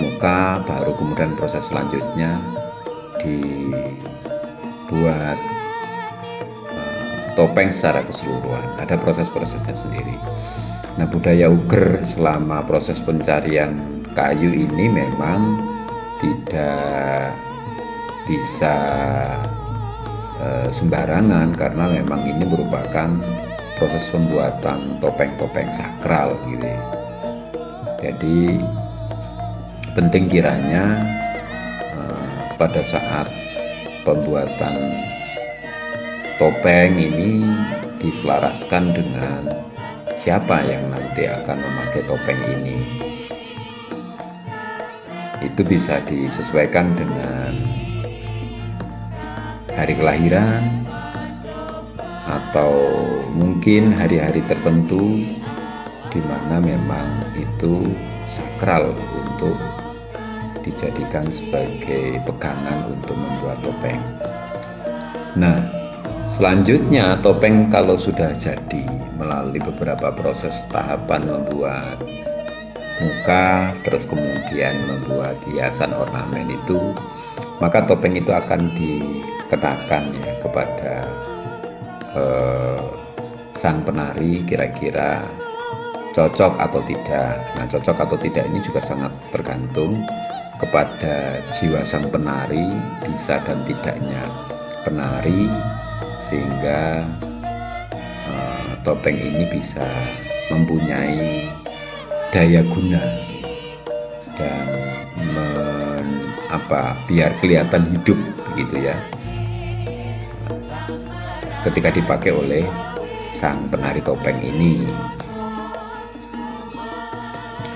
muka 0.00 0.64
baru 0.64 0.96
kemudian 0.96 1.36
proses 1.36 1.68
selanjutnya 1.68 2.40
dibuat 3.20 3.68
topeng 7.36 7.68
secara 7.68 8.02
keseluruhan. 8.02 8.80
Ada 8.80 8.96
proses-prosesnya 8.98 9.76
sendiri. 9.76 10.16
Nah, 10.96 11.04
budaya 11.04 11.52
Uger 11.52 12.00
selama 12.02 12.64
proses 12.64 12.98
pencarian 13.04 13.76
kayu 14.16 14.48
ini 14.48 14.88
memang 14.88 15.60
tidak 16.24 17.36
bisa 18.24 18.74
e, 20.46 20.70
sembarangan 20.70 21.50
karena 21.58 21.90
memang 21.90 22.22
ini 22.22 22.46
merupakan 22.46 23.10
proses 23.76 24.06
pembuatan 24.14 25.02
topeng-topeng 25.02 25.68
sakral 25.74 26.38
gitu. 26.46 26.70
Jadi 27.98 28.62
penting 29.98 30.30
kiranya 30.30 31.02
e, 31.90 32.00
pada 32.54 32.80
saat 32.86 33.26
pembuatan 34.06 35.02
topeng 36.38 36.94
ini 36.94 37.42
diselaraskan 37.98 38.94
dengan 38.94 39.42
siapa 40.20 40.62
yang 40.62 40.86
nanti 40.88 41.26
akan 41.26 41.58
memakai 41.58 42.06
topeng 42.06 42.40
ini. 42.60 42.78
Itu 45.44 45.62
bisa 45.64 46.00
disesuaikan 46.08 46.96
dengan 46.96 47.75
hari 49.76 49.94
kelahiran 49.94 50.64
atau 52.26 52.72
mungkin 53.36 53.92
hari-hari 53.94 54.42
tertentu 54.48 55.22
di 56.10 56.20
mana 56.24 56.58
memang 56.58 57.36
itu 57.36 57.84
sakral 58.26 58.96
untuk 59.14 59.54
dijadikan 60.66 61.30
sebagai 61.30 62.18
pegangan 62.26 62.90
untuk 62.90 63.14
membuat 63.14 63.60
topeng. 63.62 64.02
Nah, 65.36 65.76
Selanjutnya, 66.26 67.16
topeng 67.22 67.70
kalau 67.70 67.94
sudah 67.94 68.34
jadi 68.34 68.82
melalui 69.14 69.62
beberapa 69.62 70.10
proses 70.10 70.66
tahapan 70.74 71.22
membuat 71.22 72.02
muka, 72.98 73.70
terus 73.86 74.02
kemudian 74.10 74.74
membuat 74.90 75.38
hiasan 75.46 75.94
ornamen 75.94 76.50
itu, 76.50 76.90
maka 77.62 77.86
topeng 77.86 78.18
itu 78.18 78.34
akan 78.34 78.74
dikenakan 79.46 80.04
ya 80.18 80.32
kepada 80.42 80.94
eh, 82.18 82.82
sang 83.54 83.80
penari 83.86 84.42
kira-kira 84.44 85.22
cocok 86.12 86.56
atau 86.56 86.80
tidak. 86.84 87.36
Nah, 87.60 87.66
cocok 87.68 87.96
atau 88.08 88.16
tidak 88.16 88.44
ini 88.48 88.60
juga 88.64 88.80
sangat 88.80 89.12
tergantung 89.30 90.00
kepada 90.56 91.44
jiwa 91.52 91.84
sang 91.84 92.08
penari, 92.08 92.72
bisa 93.04 93.36
dan 93.44 93.60
tidaknya 93.68 94.24
penari 94.80 95.52
sehingga 96.32 97.04
uh, 98.24 98.70
topeng 98.80 99.20
ini 99.20 99.44
bisa 99.52 99.84
mempunyai 100.48 101.52
daya 102.32 102.64
guna 102.66 103.02
dan 104.40 104.68
men, 105.34 106.06
apa 106.48 106.96
biar 107.04 107.34
kelihatan 107.44 107.84
hidup 107.92 108.18
begitu 108.52 108.90
ya 108.90 108.96
ketika 111.66 111.90
dipakai 111.90 112.30
oleh 112.30 112.62
sang 113.34 113.66
penari 113.66 113.98
topeng 113.98 114.38
ini 114.38 114.86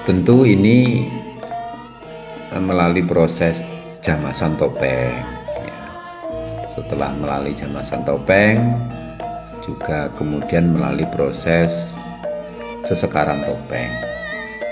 tentu 0.07 0.47
ini 0.47 1.11
eh, 2.55 2.63
melalui 2.63 3.03
proses 3.03 3.67
jamasan 3.99 4.55
topeng 4.55 5.11
ya. 5.67 5.79
setelah 6.71 7.11
melalui 7.19 7.51
jamasan 7.51 8.07
topeng 8.07 8.79
juga 9.61 10.07
kemudian 10.15 10.71
melalui 10.71 11.05
proses 11.11 11.99
sesekaran 12.87 13.43
topeng 13.43 13.91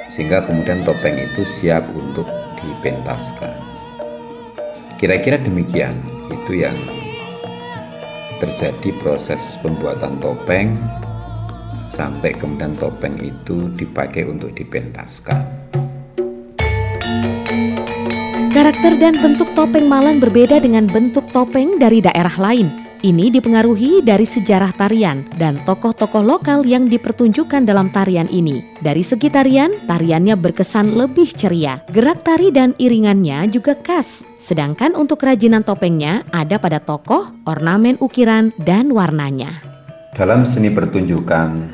sehingga 0.08 0.46
kemudian 0.46 0.86
topeng 0.86 1.18
itu 1.18 1.42
siap 1.42 1.82
untuk 1.90 2.24
dipentaskan 2.62 3.52
kira-kira 4.96 5.42
demikian 5.42 5.98
itu 6.32 6.64
yang 6.64 6.78
terjadi 8.38 8.90
proses 9.02 9.58
pembuatan 9.60 10.18
topeng 10.22 10.74
sampai 11.90 12.34
kemudian 12.34 12.74
topeng 12.78 13.18
itu 13.18 13.70
dipakai 13.74 14.26
untuk 14.26 14.54
dipentaskan 14.54 15.68
Karakter 18.48 18.98
dan 18.98 19.14
bentuk 19.20 19.46
topeng 19.54 19.86
Malang 19.86 20.18
berbeda 20.18 20.58
dengan 20.58 20.90
bentuk 20.90 21.22
topeng 21.30 21.78
dari 21.78 22.02
daerah 22.02 22.32
lain. 22.42 22.87
Ini 22.98 23.30
dipengaruhi 23.30 24.02
dari 24.02 24.26
sejarah 24.26 24.74
tarian 24.74 25.22
dan 25.38 25.62
tokoh-tokoh 25.62 26.18
lokal 26.18 26.66
yang 26.66 26.90
dipertunjukkan 26.90 27.62
dalam 27.62 27.94
tarian 27.94 28.26
ini. 28.26 28.74
Dari 28.82 29.06
segi 29.06 29.30
tarian, 29.30 29.70
tariannya 29.86 30.34
berkesan 30.34 30.98
lebih 30.98 31.30
ceria. 31.30 31.78
Gerak 31.94 32.26
tari 32.26 32.50
dan 32.50 32.74
iringannya 32.74 33.54
juga 33.54 33.78
khas. 33.78 34.26
Sedangkan 34.42 34.98
untuk 34.98 35.22
kerajinan 35.22 35.62
topengnya 35.62 36.26
ada 36.34 36.58
pada 36.58 36.82
tokoh, 36.82 37.30
ornamen 37.46 37.94
ukiran, 38.02 38.50
dan 38.66 38.90
warnanya. 38.90 39.62
Dalam 40.18 40.42
seni 40.42 40.66
pertunjukan 40.66 41.70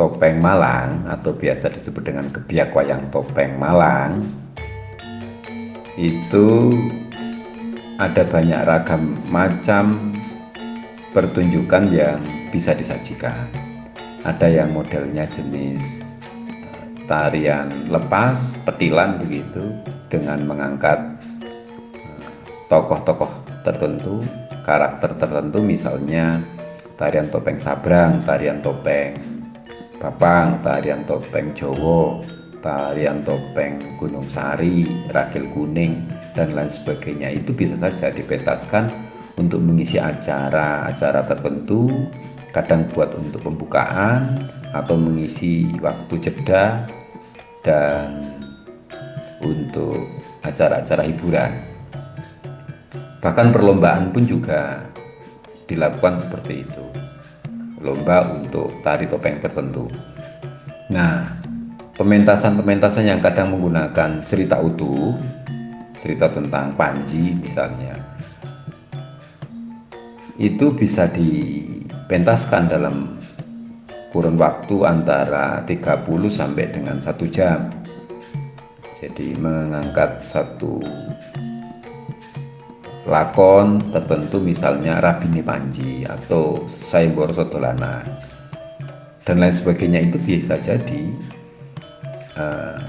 topeng 0.00 0.40
Malang 0.40 1.04
atau 1.12 1.36
biasa 1.36 1.76
disebut 1.76 2.08
dengan 2.08 2.32
kebiak 2.32 2.72
wayang 2.72 3.12
topeng 3.12 3.60
Malang, 3.60 4.24
itu 6.00 6.72
ada 8.00 8.24
banyak 8.24 8.60
ragam 8.64 9.12
macam 9.28 10.13
pertunjukan 11.14 11.94
yang 11.94 12.18
bisa 12.50 12.74
disajikan. 12.74 13.46
Ada 14.26 14.50
yang 14.50 14.74
modelnya 14.74 15.30
jenis 15.30 16.04
tarian 17.06 17.92
lepas, 17.92 18.56
petilan 18.64 19.20
begitu 19.20 19.62
dengan 20.10 20.42
mengangkat 20.48 20.98
eh, 22.02 22.28
tokoh-tokoh 22.66 23.30
tertentu, 23.62 24.24
karakter 24.64 25.14
tertentu 25.16 25.60
misalnya 25.60 26.40
tarian 26.96 27.28
topeng 27.28 27.60
sabrang, 27.60 28.24
tarian 28.24 28.58
topeng 28.64 29.14
bapang, 30.00 30.60
tarian 30.60 31.00
topeng 31.08 31.56
Jowo, 31.56 32.20
tarian 32.60 33.24
topeng 33.24 33.96
Gunung 33.96 34.28
Sari, 34.28 35.08
Rakil 35.08 35.48
Kuning, 35.56 36.04
dan 36.36 36.52
lain 36.52 36.68
sebagainya 36.68 37.32
itu 37.32 37.56
bisa 37.56 37.76
saja 37.80 38.12
dipentaskan 38.12 39.03
untuk 39.34 39.58
mengisi 39.58 39.98
acara-acara 39.98 41.26
tertentu, 41.26 41.90
kadang 42.54 42.86
buat 42.94 43.10
untuk 43.18 43.42
pembukaan 43.42 44.38
atau 44.70 44.94
mengisi 44.94 45.70
waktu 45.82 46.14
jeda 46.22 46.86
dan 47.66 48.22
untuk 49.42 50.06
acara-acara 50.46 51.02
hiburan. 51.08 51.52
Bahkan 53.24 53.56
perlombaan 53.56 54.12
pun 54.12 54.28
juga 54.28 54.84
dilakukan 55.64 56.20
seperti 56.20 56.68
itu. 56.68 56.84
Lomba 57.80 58.28
untuk 58.36 58.80
tari 58.84 59.08
topeng 59.08 59.40
tertentu. 59.40 59.88
Nah, 60.92 61.24
pementasan-pementasan 61.96 63.08
yang 63.08 63.20
kadang 63.24 63.56
menggunakan 63.56 64.20
cerita 64.24 64.60
utuh, 64.60 65.16
cerita 66.00 66.28
tentang 66.28 66.76
Panji 66.76 67.32
misalnya, 67.40 67.96
itu 70.38 70.74
bisa 70.74 71.06
dipentaskan 71.10 72.66
dalam 72.66 73.18
kurun 74.10 74.38
waktu 74.38 74.86
antara 74.86 75.62
30 75.66 76.06
sampai 76.30 76.70
dengan 76.70 76.98
satu 76.98 77.26
jam. 77.30 77.70
Jadi 79.02 79.36
mengangkat 79.36 80.22
satu 80.24 80.80
lakon 83.04 83.76
tertentu 83.92 84.40
misalnya 84.40 84.96
Rabini 85.02 85.44
Panji 85.44 86.08
atau 86.08 86.56
Saimbor 86.88 87.36
Sodolana 87.36 88.00
dan 89.28 89.40
lain 89.40 89.52
sebagainya 89.52 90.08
itu 90.08 90.16
bisa 90.24 90.56
jadi 90.56 91.04
uh, 92.40 92.80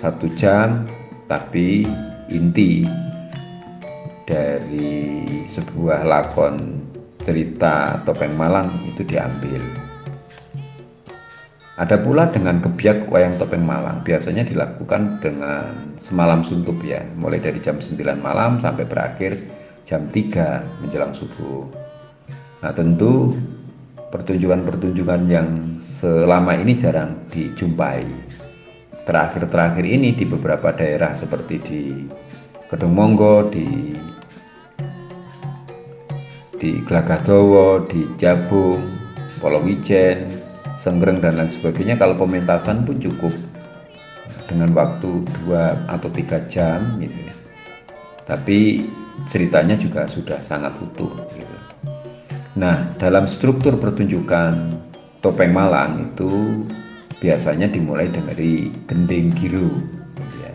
satu 0.00 0.32
jam 0.32 0.88
tapi 1.28 1.84
inti 2.32 2.88
dari 4.26 5.24
sebuah 5.46 6.06
lakon 6.06 6.82
cerita 7.22 8.02
topeng 8.02 8.34
Malang 8.34 8.82
itu 8.90 9.06
diambil. 9.06 9.62
Ada 11.78 11.98
pula 12.04 12.28
dengan 12.28 12.60
kebiak 12.60 13.08
wayang 13.08 13.40
topeng 13.40 13.64
Malang, 13.64 14.04
biasanya 14.04 14.44
dilakukan 14.44 15.24
dengan 15.24 15.96
semalam 15.98 16.44
suntup 16.44 16.76
ya, 16.84 17.00
mulai 17.16 17.40
dari 17.40 17.58
jam 17.64 17.80
9 17.80 17.96
malam 18.20 18.60
sampai 18.60 18.84
berakhir 18.84 19.40
jam 19.88 20.06
3 20.10 20.84
menjelang 20.84 21.16
subuh. 21.16 21.66
Nah 22.62 22.70
tentu 22.76 23.34
pertunjukan-pertunjukan 24.12 25.20
yang 25.26 25.48
selama 25.80 26.60
ini 26.60 26.76
jarang 26.76 27.16
dijumpai 27.32 28.04
terakhir-terakhir 29.08 29.82
ini 29.82 30.14
di 30.14 30.28
beberapa 30.28 30.70
daerah 30.70 31.16
seperti 31.16 31.54
di 31.64 31.82
Kedung 32.70 32.94
Monggo, 32.94 33.50
di 33.50 33.92
di 36.62 36.78
Glagadowo, 36.86 37.90
di 37.90 38.06
Jabung, 38.14 38.86
Polowijen, 39.42 40.38
Senggreng 40.78 41.18
dan 41.18 41.34
lain 41.34 41.50
sebagainya 41.50 41.98
kalau 41.98 42.14
pementasan 42.14 42.86
pun 42.86 43.02
cukup 43.02 43.34
dengan 44.46 44.70
waktu 44.70 45.26
dua 45.42 45.74
atau 45.90 46.06
tiga 46.14 46.38
jam 46.46 47.02
gitu. 47.02 47.18
Tapi 48.22 48.86
ceritanya 49.26 49.74
juga 49.74 50.06
sudah 50.06 50.38
sangat 50.46 50.78
utuh 50.78 51.10
gitu. 51.34 51.56
Nah, 52.54 52.94
dalam 52.98 53.26
struktur 53.26 53.74
pertunjukan 53.78 54.78
topeng 55.18 55.50
Malang 55.50 56.14
itu 56.14 56.62
biasanya 57.22 57.70
dimulai 57.70 58.10
dari 58.10 58.74
gending 58.90 59.30
giru 59.38 59.70
ya. 60.42 60.54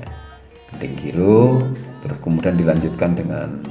gending 0.76 0.94
giru 1.00 1.64
terus 2.04 2.20
kemudian 2.20 2.60
dilanjutkan 2.60 3.16
dengan 3.16 3.64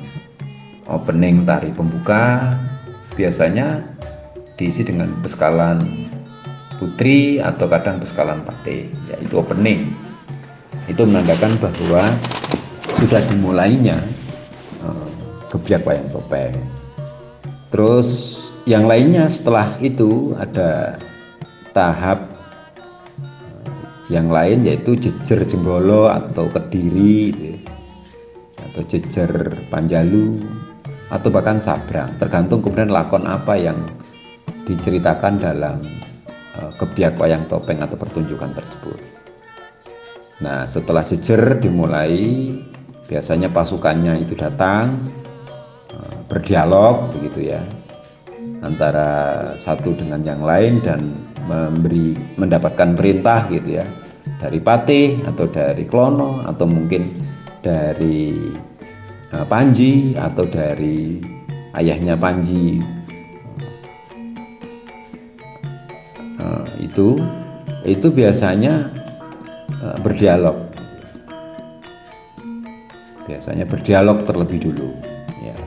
opening 0.87 1.42
tari 1.42 1.75
pembuka 1.75 2.55
biasanya 3.18 3.83
diisi 4.57 4.87
dengan 4.87 5.12
peskalan 5.20 5.79
putri 6.79 7.40
atau 7.40 7.66
kadang 7.68 8.01
peskalan 8.01 8.40
pate 8.44 8.90
yaitu 9.11 9.35
opening. 9.37 9.92
Itu 10.87 11.03
menandakan 11.03 11.59
bahwa 11.59 12.05
sudah 13.03 13.20
dimulainya 13.29 13.99
uh, 14.85 15.09
kebiak 15.51 15.83
wayang 15.83 16.09
topeng. 16.14 16.55
Terus 17.75 18.38
yang 18.64 18.87
lainnya 18.87 19.29
setelah 19.29 19.75
itu 19.83 20.33
ada 20.38 20.96
tahap 21.75 22.25
yang 24.07 24.31
lain 24.31 24.62
yaitu 24.62 24.94
jejer 24.94 25.42
jenggolo 25.44 26.07
atau 26.07 26.46
kediri 26.46 27.59
atau 28.55 28.83
jejer 28.87 29.31
panjalu 29.66 30.38
atau 31.11 31.29
bahkan 31.31 31.59
sabrang. 31.62 32.11
Tergantung 32.19 32.62
kemudian 32.62 32.90
lakon 32.90 33.27
apa 33.27 33.55
yang 33.55 33.79
diceritakan 34.66 35.38
dalam 35.38 35.79
uh, 36.59 36.71
kebiak 36.75 37.14
wayang 37.19 37.47
topeng 37.47 37.79
atau 37.79 37.95
pertunjukan 37.95 38.51
tersebut. 38.55 38.99
Nah 40.42 40.66
setelah 40.66 41.07
jejer 41.07 41.62
dimulai 41.62 42.53
biasanya 43.07 43.49
pasukannya 43.55 44.27
itu 44.27 44.35
datang 44.35 44.99
uh, 45.95 46.19
berdialog 46.27 47.14
begitu 47.14 47.55
ya 47.55 47.62
antara 48.66 49.09
satu 49.62 49.95
dengan 49.95 50.21
yang 50.27 50.42
lain 50.42 50.83
dan 50.83 51.01
memberi 51.47 52.19
mendapatkan 52.35 52.99
perintah 52.99 53.47
gitu 53.47 53.79
ya 53.79 53.87
dari 54.42 54.59
Patih 54.59 55.23
atau 55.23 55.47
dari 55.47 55.87
Klono 55.87 56.42
atau 56.42 56.66
mungkin 56.66 57.07
dari 57.62 58.51
Panji 59.35 60.15
atau 60.15 60.47
dari 60.47 61.19
ayahnya 61.75 62.15
Panji. 62.15 62.79
Uh, 66.39 66.67
itu 66.79 67.19
itu 67.83 68.07
biasanya 68.11 68.87
uh, 69.83 69.99
berdialog. 70.03 70.71
Biasanya 73.27 73.67
berdialog 73.67 74.23
terlebih 74.23 74.71
dulu 74.71 74.95
ya. 75.43 75.59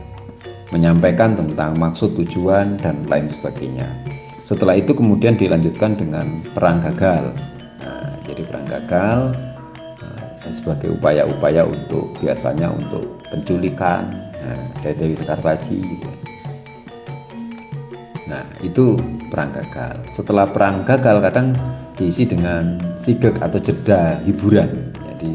Menyampaikan 0.72 1.36
tentang 1.36 1.76
maksud 1.76 2.16
tujuan 2.16 2.80
dan 2.80 3.04
lain 3.12 3.28
sebagainya. 3.28 3.92
Setelah 4.48 4.80
itu 4.80 4.96
kemudian 4.96 5.36
dilanjutkan 5.36 6.00
dengan 6.00 6.42
perang 6.56 6.80
gagal. 6.80 7.36
Nah, 7.84 8.16
jadi 8.24 8.42
perang 8.48 8.66
gagal 8.66 9.49
sebagai 10.48 10.96
upaya-upaya 10.96 11.68
untuk 11.68 12.16
biasanya 12.24 12.72
untuk 12.72 13.20
penculikan 13.28 14.32
nah, 14.40 14.64
saya 14.80 14.96
Dewi 14.96 15.12
Sekartaji 15.14 15.78
gitu. 15.84 16.10
nah 18.32 18.46
itu 18.64 18.96
perang 19.30 19.52
gagal. 19.52 19.96
Setelah 20.08 20.48
perang 20.50 20.88
gagal 20.88 21.20
kadang 21.20 21.48
diisi 22.00 22.24
dengan 22.24 22.80
sigek 22.96 23.36
atau 23.44 23.60
jeda 23.60 24.18
hiburan. 24.24 24.96
Jadi 24.96 25.32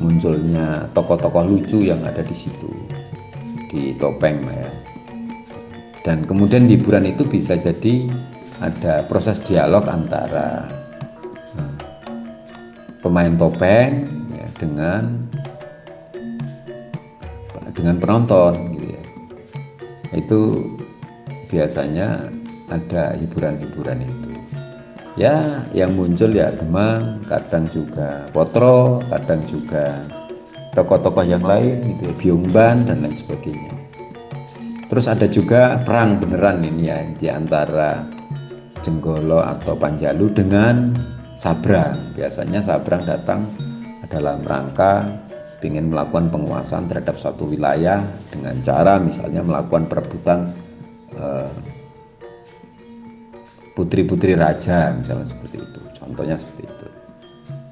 munculnya 0.00 0.88
tokoh-tokoh 0.96 1.44
lucu 1.44 1.84
yang 1.84 2.00
ada 2.06 2.24
di 2.24 2.32
situ 2.32 2.70
di 3.68 3.92
topeng 4.00 4.42
ya. 4.48 4.70
Dan 6.02 6.24
kemudian 6.24 6.64
hiburan 6.64 7.04
itu 7.04 7.26
bisa 7.26 7.58
jadi 7.58 8.08
ada 8.58 9.04
proses 9.06 9.44
dialog 9.44 9.84
antara 9.86 10.64
hmm, 11.52 11.76
pemain 13.04 13.34
topeng 13.36 14.08
dengan 14.58 15.24
dengan 17.78 17.96
penonton 18.02 18.74
gitu 18.74 18.86
ya. 18.90 19.02
Itu 20.18 20.40
biasanya 21.48 22.26
ada 22.68 23.16
hiburan-hiburan 23.16 24.04
itu. 24.04 24.30
Ya, 25.18 25.66
yang 25.74 25.98
muncul 25.98 26.30
ya 26.30 26.54
demang, 26.54 27.26
kadang 27.26 27.66
juga 27.70 28.26
potro, 28.30 29.02
kadang 29.10 29.42
juga 29.50 29.98
tokoh-tokoh 30.78 31.26
yang 31.26 31.42
lain 31.42 31.98
gitu 31.98 32.02
ya, 32.06 32.14
biungban 32.22 32.86
dan 32.86 33.02
lain 33.02 33.18
sebagainya. 33.18 33.74
Terus 34.86 35.10
ada 35.10 35.26
juga 35.26 35.82
perang 35.82 36.22
beneran 36.22 36.62
ini 36.62 36.86
ya 36.86 37.02
di 37.18 37.26
antara 37.26 38.06
Jenggolo 38.80 39.42
atau 39.42 39.74
Panjalu 39.74 40.32
dengan 40.32 40.94
Sabrang. 41.34 42.14
Biasanya 42.14 42.62
Sabrang 42.62 43.02
datang 43.04 43.52
dalam 44.08 44.40
rangka 44.44 45.04
ingin 45.62 45.90
melakukan 45.90 46.30
penguasaan 46.30 46.86
terhadap 46.86 47.18
suatu 47.18 47.50
wilayah 47.50 48.06
dengan 48.30 48.54
cara 48.62 49.02
misalnya 49.02 49.42
melakukan 49.42 49.90
perebutan 49.90 50.54
eh, 51.18 51.50
putri-putri 53.74 54.34
raja 54.38 54.94
misalnya 54.94 55.26
seperti 55.26 55.62
itu. 55.62 55.80
Contohnya 55.98 56.38
seperti 56.38 56.66
itu. 56.66 56.86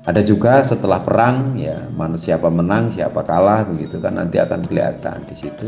Ada 0.06 0.22
juga 0.22 0.62
setelah 0.62 1.02
perang 1.02 1.58
ya 1.58 1.82
mana 1.94 2.14
siapa 2.14 2.46
menang 2.46 2.94
siapa 2.94 3.26
kalah 3.26 3.66
begitu 3.66 3.98
kan 3.98 4.18
nanti 4.18 4.38
akan 4.38 4.62
kelihatan 4.62 5.18
di 5.26 5.34
situ. 5.34 5.66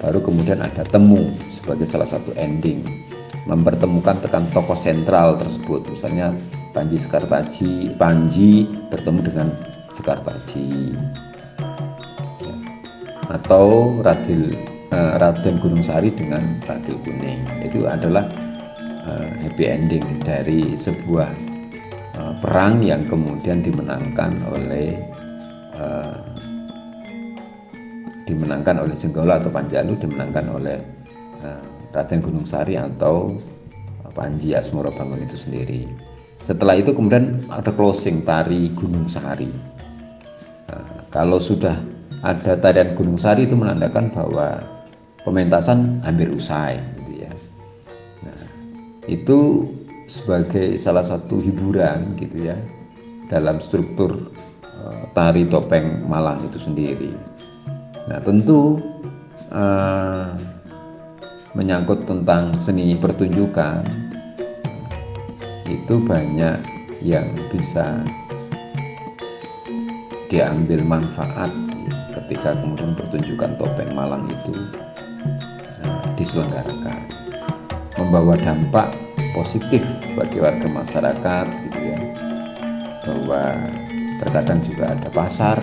Baru 0.00 0.18
kemudian 0.24 0.64
ada 0.64 0.82
temu 0.82 1.28
sebagai 1.54 1.86
salah 1.86 2.08
satu 2.08 2.32
ending 2.34 2.82
mempertemukan 3.44 4.16
tekan 4.24 4.48
tokoh 4.50 4.76
sentral 4.76 5.36
tersebut 5.36 5.84
misalnya 5.92 6.32
Panji 6.72 6.96
Sekartaji 6.96 7.94
Panji 8.00 8.64
bertemu 8.88 9.20
dengan 9.28 9.48
Sekartaji 9.90 10.94
ya. 12.40 12.54
atau 13.30 13.98
Radil 14.00 14.54
uh, 14.94 15.18
Raden 15.18 15.58
Gunung 15.58 15.82
Sari 15.82 16.14
dengan 16.14 16.62
Radil 16.64 16.96
Kuning 17.02 17.42
itu 17.66 17.84
adalah 17.84 18.30
uh, 19.06 19.28
happy 19.42 19.64
ending 19.66 20.22
dari 20.22 20.78
sebuah 20.78 21.30
uh, 22.16 22.34
perang 22.38 22.80
yang 22.86 23.06
kemudian 23.10 23.66
dimenangkan 23.66 24.42
oleh 24.50 24.98
dimenangkan 28.28 28.84
oleh 28.84 28.92
Jenggala 29.00 29.40
atau 29.40 29.48
Panjalu 29.48 29.96
dimenangkan 29.96 30.44
oleh 30.52 30.76
Raden 31.96 32.20
Gunung 32.20 32.44
Sari 32.44 32.76
atau 32.76 33.32
Panji 34.12 34.52
Asmoro 34.54 34.92
Bangun 34.92 35.24
itu 35.24 35.40
sendiri. 35.40 35.88
Setelah 36.44 36.78
itu 36.78 36.92
kemudian 36.92 37.46
ada 37.48 37.70
closing 37.70 38.26
tari 38.26 38.68
Gunung 38.74 39.06
Sari. 39.06 39.50
Kalau 41.10 41.42
sudah 41.42 41.74
ada 42.22 42.54
tarian 42.54 42.94
Gunung 42.94 43.18
Sari 43.18 43.50
itu 43.50 43.58
menandakan 43.58 44.14
bahwa 44.14 44.62
pementasan 45.26 45.98
hampir 46.06 46.30
usai, 46.30 46.78
gitu 47.02 47.26
ya. 47.26 47.32
Nah, 48.22 48.40
itu 49.10 49.38
sebagai 50.10 50.74
salah 50.74 51.06
satu 51.06 51.38
hiburan 51.38 52.18
gitu 52.18 52.50
ya 52.50 52.58
dalam 53.30 53.62
struktur 53.62 54.34
uh, 54.66 55.06
tari 55.14 55.46
topeng 55.46 56.02
Malang 56.10 56.42
itu 56.50 56.58
sendiri. 56.58 57.14
Nah 58.10 58.18
tentu 58.18 58.82
uh, 59.54 60.34
menyangkut 61.54 62.10
tentang 62.10 62.50
seni 62.58 62.98
pertunjukan 62.98 63.86
itu 65.70 65.94
banyak 66.02 66.58
yang 67.06 67.30
bisa 67.54 68.02
diambil 70.30 70.80
manfaat 70.86 71.50
ketika 72.14 72.54
kemudian 72.54 72.94
pertunjukan 72.94 73.58
topeng 73.58 73.90
Malang 73.92 74.30
itu 74.30 74.54
uh, 75.82 76.00
diselenggarakan. 76.14 77.02
Membawa 77.98 78.38
dampak 78.38 78.94
positif 79.34 79.82
bagi 80.14 80.38
warga 80.38 80.70
masyarakat 80.70 81.46
gitu 81.68 81.78
ya. 81.82 81.98
Bahwa 83.04 83.42
terkadang 84.22 84.62
juga 84.62 84.94
ada 84.94 85.08
pasar 85.10 85.58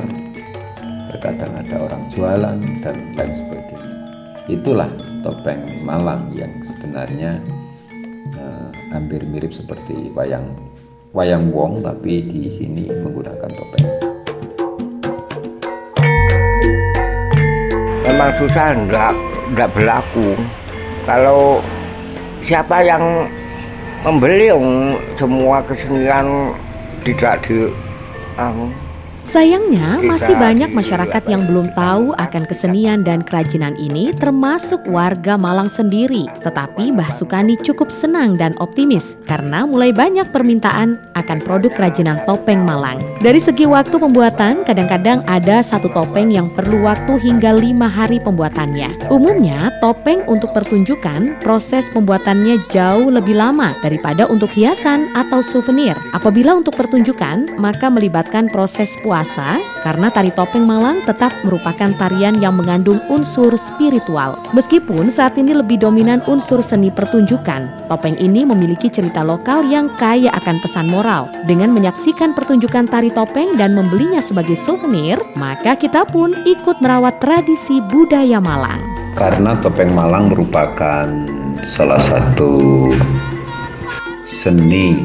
terkadang 1.08 1.56
ada 1.56 1.88
orang 1.88 2.03
jualan 2.12 2.60
dan 2.84 3.15
lain 3.15 3.32
sebagainya. 3.32 3.95
Itulah 4.51 4.91
topeng 5.23 5.63
Malang 5.88 6.36
yang 6.36 6.51
sebenarnya 6.67 7.39
uh, 8.36 8.69
hampir 8.91 9.23
mirip 9.23 9.56
seperti 9.56 10.12
wayang 10.12 10.51
wayang 11.15 11.49
wong 11.56 11.82
tapi 11.82 12.27
di 12.27 12.51
sini 12.51 12.91
Memang 18.07 18.31
susah 18.39 18.71
enggak 18.71 19.11
enggak 19.51 19.69
berlaku. 19.75 20.39
Kalau 21.03 21.59
siapa 22.47 22.79
yang 22.79 23.27
membeli 24.07 24.47
semua 25.19 25.59
kesenian 25.67 26.55
tidak 27.03 27.43
di 27.43 27.67
um, 28.39 28.71
Sayangnya, 29.27 29.99
masih 29.99 30.39
banyak 30.39 30.71
masyarakat 30.71 31.19
yang 31.27 31.43
belum 31.51 31.75
tahu 31.75 32.15
akan 32.15 32.47
kesenian 32.47 33.03
dan 33.03 33.19
kerajinan 33.19 33.75
ini, 33.75 34.15
termasuk 34.15 34.79
warga 34.87 35.35
Malang 35.35 35.67
sendiri. 35.67 36.31
Tetapi 36.47 36.95
Mbah 36.95 37.11
Sukani 37.11 37.59
cukup 37.59 37.91
senang 37.91 38.39
dan 38.39 38.55
optimis 38.63 39.19
karena 39.27 39.67
mulai 39.67 39.91
banyak 39.91 40.31
permintaan 40.31 40.95
akan 41.19 41.43
produk 41.43 41.75
kerajinan 41.75 42.23
topeng 42.23 42.63
Malang. 42.63 43.03
Dari 43.19 43.43
segi 43.43 43.67
waktu 43.67 43.99
pembuatan, 43.99 44.63
kadang-kadang 44.63 45.19
ada 45.27 45.59
satu 45.59 45.91
topeng 45.91 46.31
yang 46.31 46.47
perlu 46.55 46.87
waktu 46.87 47.19
hingga 47.19 47.51
lima 47.51 47.91
hari 47.91 48.23
pembuatannya. 48.23 49.11
Umumnya, 49.11 49.75
topeng 49.83 50.23
untuk 50.31 50.55
pertunjukan, 50.55 51.35
proses 51.43 51.91
pembuatannya 51.91 52.63
jauh 52.71 53.11
lebih 53.11 53.35
lama 53.35 53.75
daripada 53.83 54.23
untuk 54.31 54.47
hiasan 54.55 55.11
atau 55.19 55.43
souvenir. 55.43 55.99
Apabila 56.15 56.55
untuk 56.55 56.79
pertunjukan, 56.79 57.59
maka 57.59 57.91
melibatkan 57.91 58.47
proses 58.47 58.87
puasa 59.03 59.16
puasa 59.17 59.58
karena 59.82 60.13
tari 60.13 60.30
topeng 60.30 60.62
Malang 60.62 61.01
tetap 61.10 61.34
merupakan 61.41 61.89
tarian 61.97 62.38
yang 62.38 62.53
mengandung 62.53 63.01
unsur 63.10 63.49
spiritual. 63.58 64.38
Meskipun 64.53 65.10
saat 65.10 65.41
ini 65.41 65.58
lebih 65.58 65.82
dominan 65.82 66.21
unsur 66.30 66.62
seni 66.62 66.93
pertunjukan, 66.93 67.89
topeng 67.89 68.13
ini 68.21 68.45
memiliki 68.45 68.93
cerita 68.93 69.25
lokal 69.25 69.65
yang 69.65 69.89
kaya 69.97 70.30
akan 70.38 70.62
pesan 70.62 70.86
moral. 70.93 71.34
Dengan 71.49 71.73
menyaksikan 71.73 72.38
pertunjukan 72.38 72.86
tari 72.86 73.10
topeng 73.10 73.58
dan 73.58 73.73
membelinya 73.73 74.21
sebagai 74.21 74.53
souvenir, 74.53 75.17
maka 75.34 75.73
kita 75.73 76.06
pun 76.06 76.38
ikut 76.45 76.77
merawat 76.77 77.17
tradisi 77.17 77.82
budaya 77.89 78.38
Malang. 78.38 78.86
Karena 79.17 79.58
topeng 79.58 79.97
Malang 79.97 80.30
merupakan 80.30 81.10
salah 81.65 81.97
satu 82.06 82.93
seni 84.30 85.01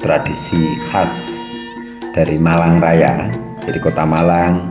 tradisi 0.00 0.80
khas 0.88 1.51
dari 2.12 2.36
Malang 2.36 2.76
Raya, 2.76 3.32
jadi 3.64 3.80
kota 3.80 4.04
Malang, 4.04 4.68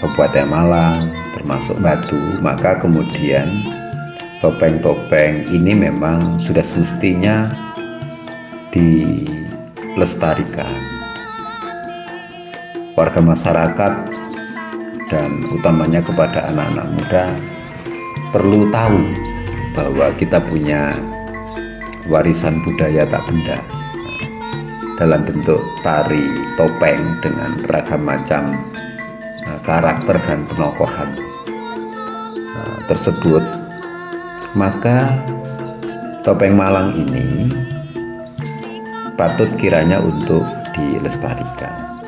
Kabupaten 0.00 0.48
Malang, 0.48 1.04
termasuk 1.36 1.76
Batu, 1.84 2.16
maka 2.40 2.80
kemudian 2.80 3.44
topeng-topeng 4.40 5.44
ini 5.52 5.76
memang 5.76 6.24
sudah 6.40 6.64
semestinya 6.64 7.52
dilestarikan. 8.72 10.72
Warga 12.96 13.20
masyarakat 13.20 13.92
dan 15.12 15.30
utamanya 15.52 16.00
kepada 16.00 16.48
anak-anak 16.48 16.88
muda 16.96 17.24
perlu 18.32 18.64
tahu 18.72 19.00
bahwa 19.76 20.08
kita 20.16 20.40
punya 20.40 20.96
warisan 22.08 22.64
budaya 22.64 23.04
tak 23.04 23.20
benda 23.28 23.60
dalam 25.00 25.24
bentuk 25.24 25.60
tari 25.80 26.26
topeng 26.60 27.20
dengan 27.24 27.56
beragam 27.64 28.02
macam 28.04 28.52
uh, 29.48 29.58
karakter 29.64 30.16
dan 30.26 30.44
penokohan 30.48 31.10
uh, 32.56 32.78
tersebut 32.88 33.44
maka 34.52 35.08
topeng 36.22 36.52
Malang 36.52 36.92
ini 36.92 37.48
patut 39.16 39.48
kiranya 39.56 39.96
untuk 40.02 40.44
dilestarikan. 40.76 42.04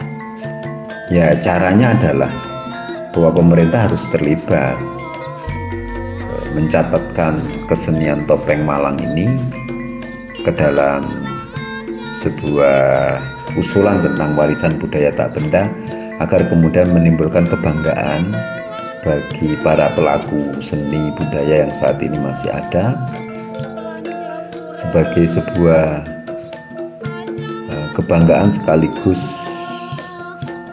Ya 1.13 1.37
caranya 1.41 1.97
adalah 1.97 2.33
bahwa 3.17 3.31
pemerintah 3.39 3.89
harus 3.89 4.05
terlibat 4.13 4.77
eh, 6.21 6.47
mencatatkan 6.53 7.41
kesenian 7.71 8.29
topeng 8.29 8.65
Malang 8.69 9.01
ini 9.01 9.31
ke 10.45 10.53
dalam 10.53 11.01
sebuah 12.23 13.19
usulan 13.59 14.03
tentang 14.03 14.39
warisan 14.39 14.79
budaya 14.79 15.11
tak 15.15 15.35
benda 15.35 15.67
agar 16.23 16.47
kemudian 16.47 16.91
menimbulkan 16.95 17.47
kebanggaan 17.51 18.31
bagi 19.05 19.59
para 19.61 19.93
pelaku 19.93 20.57
seni 20.65 21.13
budaya 21.13 21.69
yang 21.69 21.73
saat 21.75 22.01
ini 22.01 22.17
masih 22.17 22.49
ada 22.49 22.97
sebagai 24.81 25.29
sebuah 25.29 26.09
uh, 27.69 27.89
kebanggaan 27.93 28.49
sekaligus 28.49 29.21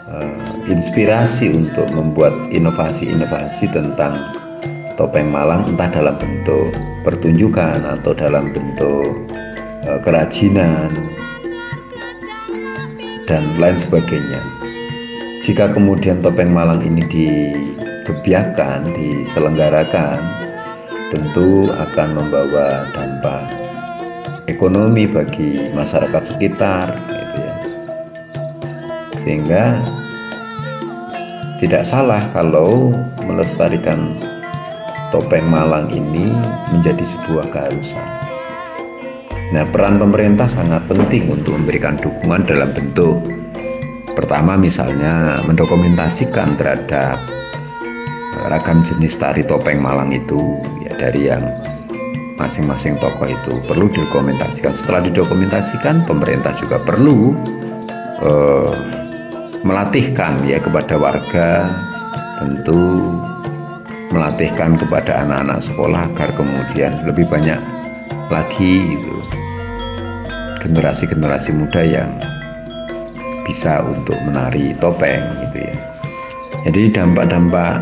uh, 0.08 0.40
inspirasi 0.72 1.52
untuk 1.52 1.92
membuat 1.92 2.32
inovasi-inovasi 2.56 3.68
tentang 3.76 4.32
topeng 4.96 5.28
Malang 5.28 5.68
entah 5.68 5.92
dalam 5.92 6.16
bentuk 6.16 6.72
pertunjukan 7.04 7.84
atau 7.84 8.16
dalam 8.16 8.54
bentuk 8.56 9.28
uh, 9.90 10.00
kerajinan 10.00 11.11
dan 13.32 13.56
lain 13.56 13.80
sebagainya. 13.80 14.44
Jika 15.40 15.72
kemudian 15.72 16.20
topeng 16.20 16.52
Malang 16.52 16.84
ini 16.84 17.00
digebiakan, 17.08 18.92
diselenggarakan, 18.92 20.20
tentu 21.16 21.72
akan 21.72 22.10
membawa 22.20 22.92
dampak 22.92 23.56
ekonomi 24.52 25.08
bagi 25.08 25.72
masyarakat 25.72 26.22
sekitar, 26.28 26.92
gitu 27.08 27.38
ya. 27.40 27.56
Sehingga 29.24 29.66
tidak 31.64 31.88
salah 31.88 32.28
kalau 32.36 32.92
melestarikan 33.24 34.12
topeng 35.16 35.48
Malang 35.48 35.88
ini 35.88 36.36
menjadi 36.76 37.08
sebuah 37.08 37.48
keharusan. 37.48 38.21
Nah, 39.52 39.68
peran 39.68 40.00
pemerintah 40.00 40.48
sangat 40.48 40.88
penting 40.88 41.28
untuk 41.28 41.60
memberikan 41.60 42.00
dukungan 42.00 42.48
dalam 42.48 42.72
bentuk 42.72 43.20
pertama 44.16 44.56
misalnya 44.56 45.44
mendokumentasikan 45.44 46.56
terhadap 46.56 47.20
ragam 48.48 48.80
jenis 48.80 49.20
tari 49.20 49.44
topeng 49.44 49.84
Malang 49.84 50.16
itu 50.16 50.56
ya 50.84 50.96
dari 50.96 51.28
yang 51.28 51.44
masing-masing 52.40 52.96
tokoh 52.98 53.28
itu 53.28 53.54
perlu 53.68 53.92
didokumentasikan. 53.92 54.72
Setelah 54.72 55.12
didokumentasikan, 55.12 56.08
pemerintah 56.08 56.56
juga 56.56 56.80
perlu 56.80 57.36
uh, 58.24 58.72
melatihkan 59.68 60.42
ya 60.48 60.64
kepada 60.64 60.96
warga, 60.96 61.70
tentu 62.40 63.14
melatihkan 64.16 64.80
kepada 64.80 65.28
anak-anak 65.28 65.60
sekolah 65.60 66.08
agar 66.08 66.30
kemudian 66.40 67.04
lebih 67.04 67.28
banyak 67.28 67.81
lagi 68.32 68.96
gitu 68.96 69.12
generasi-generasi 70.62 71.52
muda 71.58 71.82
yang 71.82 72.12
bisa 73.44 73.82
untuk 73.84 74.16
menari 74.24 74.78
topeng 74.78 75.26
gitu 75.50 75.66
ya. 75.66 75.76
Jadi 76.70 76.94
dampak-dampak 76.94 77.82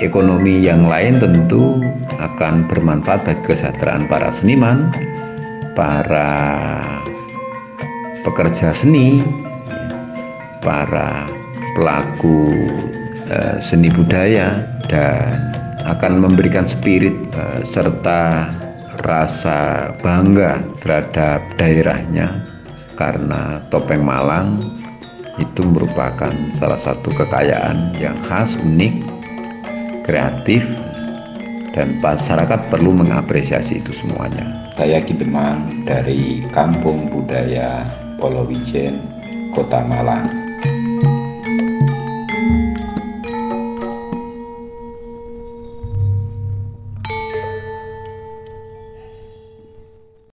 ekonomi 0.00 0.64
yang 0.64 0.88
lain 0.88 1.20
tentu 1.20 1.84
akan 2.16 2.64
bermanfaat 2.66 3.28
bagi 3.28 3.42
kesejahteraan 3.44 4.08
para 4.08 4.32
seniman, 4.32 4.88
para 5.76 6.32
pekerja 8.24 8.72
seni, 8.72 9.20
para 10.64 11.28
pelaku 11.76 12.56
eh, 13.28 13.60
seni 13.60 13.92
budaya 13.92 14.64
dan 14.88 15.52
akan 15.84 16.24
memberikan 16.24 16.64
spirit 16.64 17.12
eh, 17.36 17.60
serta 17.60 18.48
rasa 19.02 19.90
bangga 19.98 20.62
terhadap 20.78 21.40
daerahnya 21.58 22.44
karena 22.94 23.58
topeng 23.70 24.06
Malang 24.06 24.62
itu 25.42 25.66
merupakan 25.66 26.30
salah 26.54 26.78
satu 26.78 27.10
kekayaan 27.10 27.98
yang 27.98 28.14
khas, 28.22 28.54
unik, 28.54 28.94
kreatif, 30.06 30.62
dan 31.74 31.98
masyarakat 31.98 32.70
perlu 32.70 32.94
mengapresiasi 32.94 33.82
itu 33.82 33.90
semuanya. 33.90 34.70
Saya 34.78 35.02
Ki 35.02 35.14
Demang 35.14 35.82
dari 35.82 36.38
Kampung 36.54 37.10
Budaya 37.10 37.82
Polowijen, 38.18 39.02
Kota 39.50 39.82
Malang. 39.82 40.43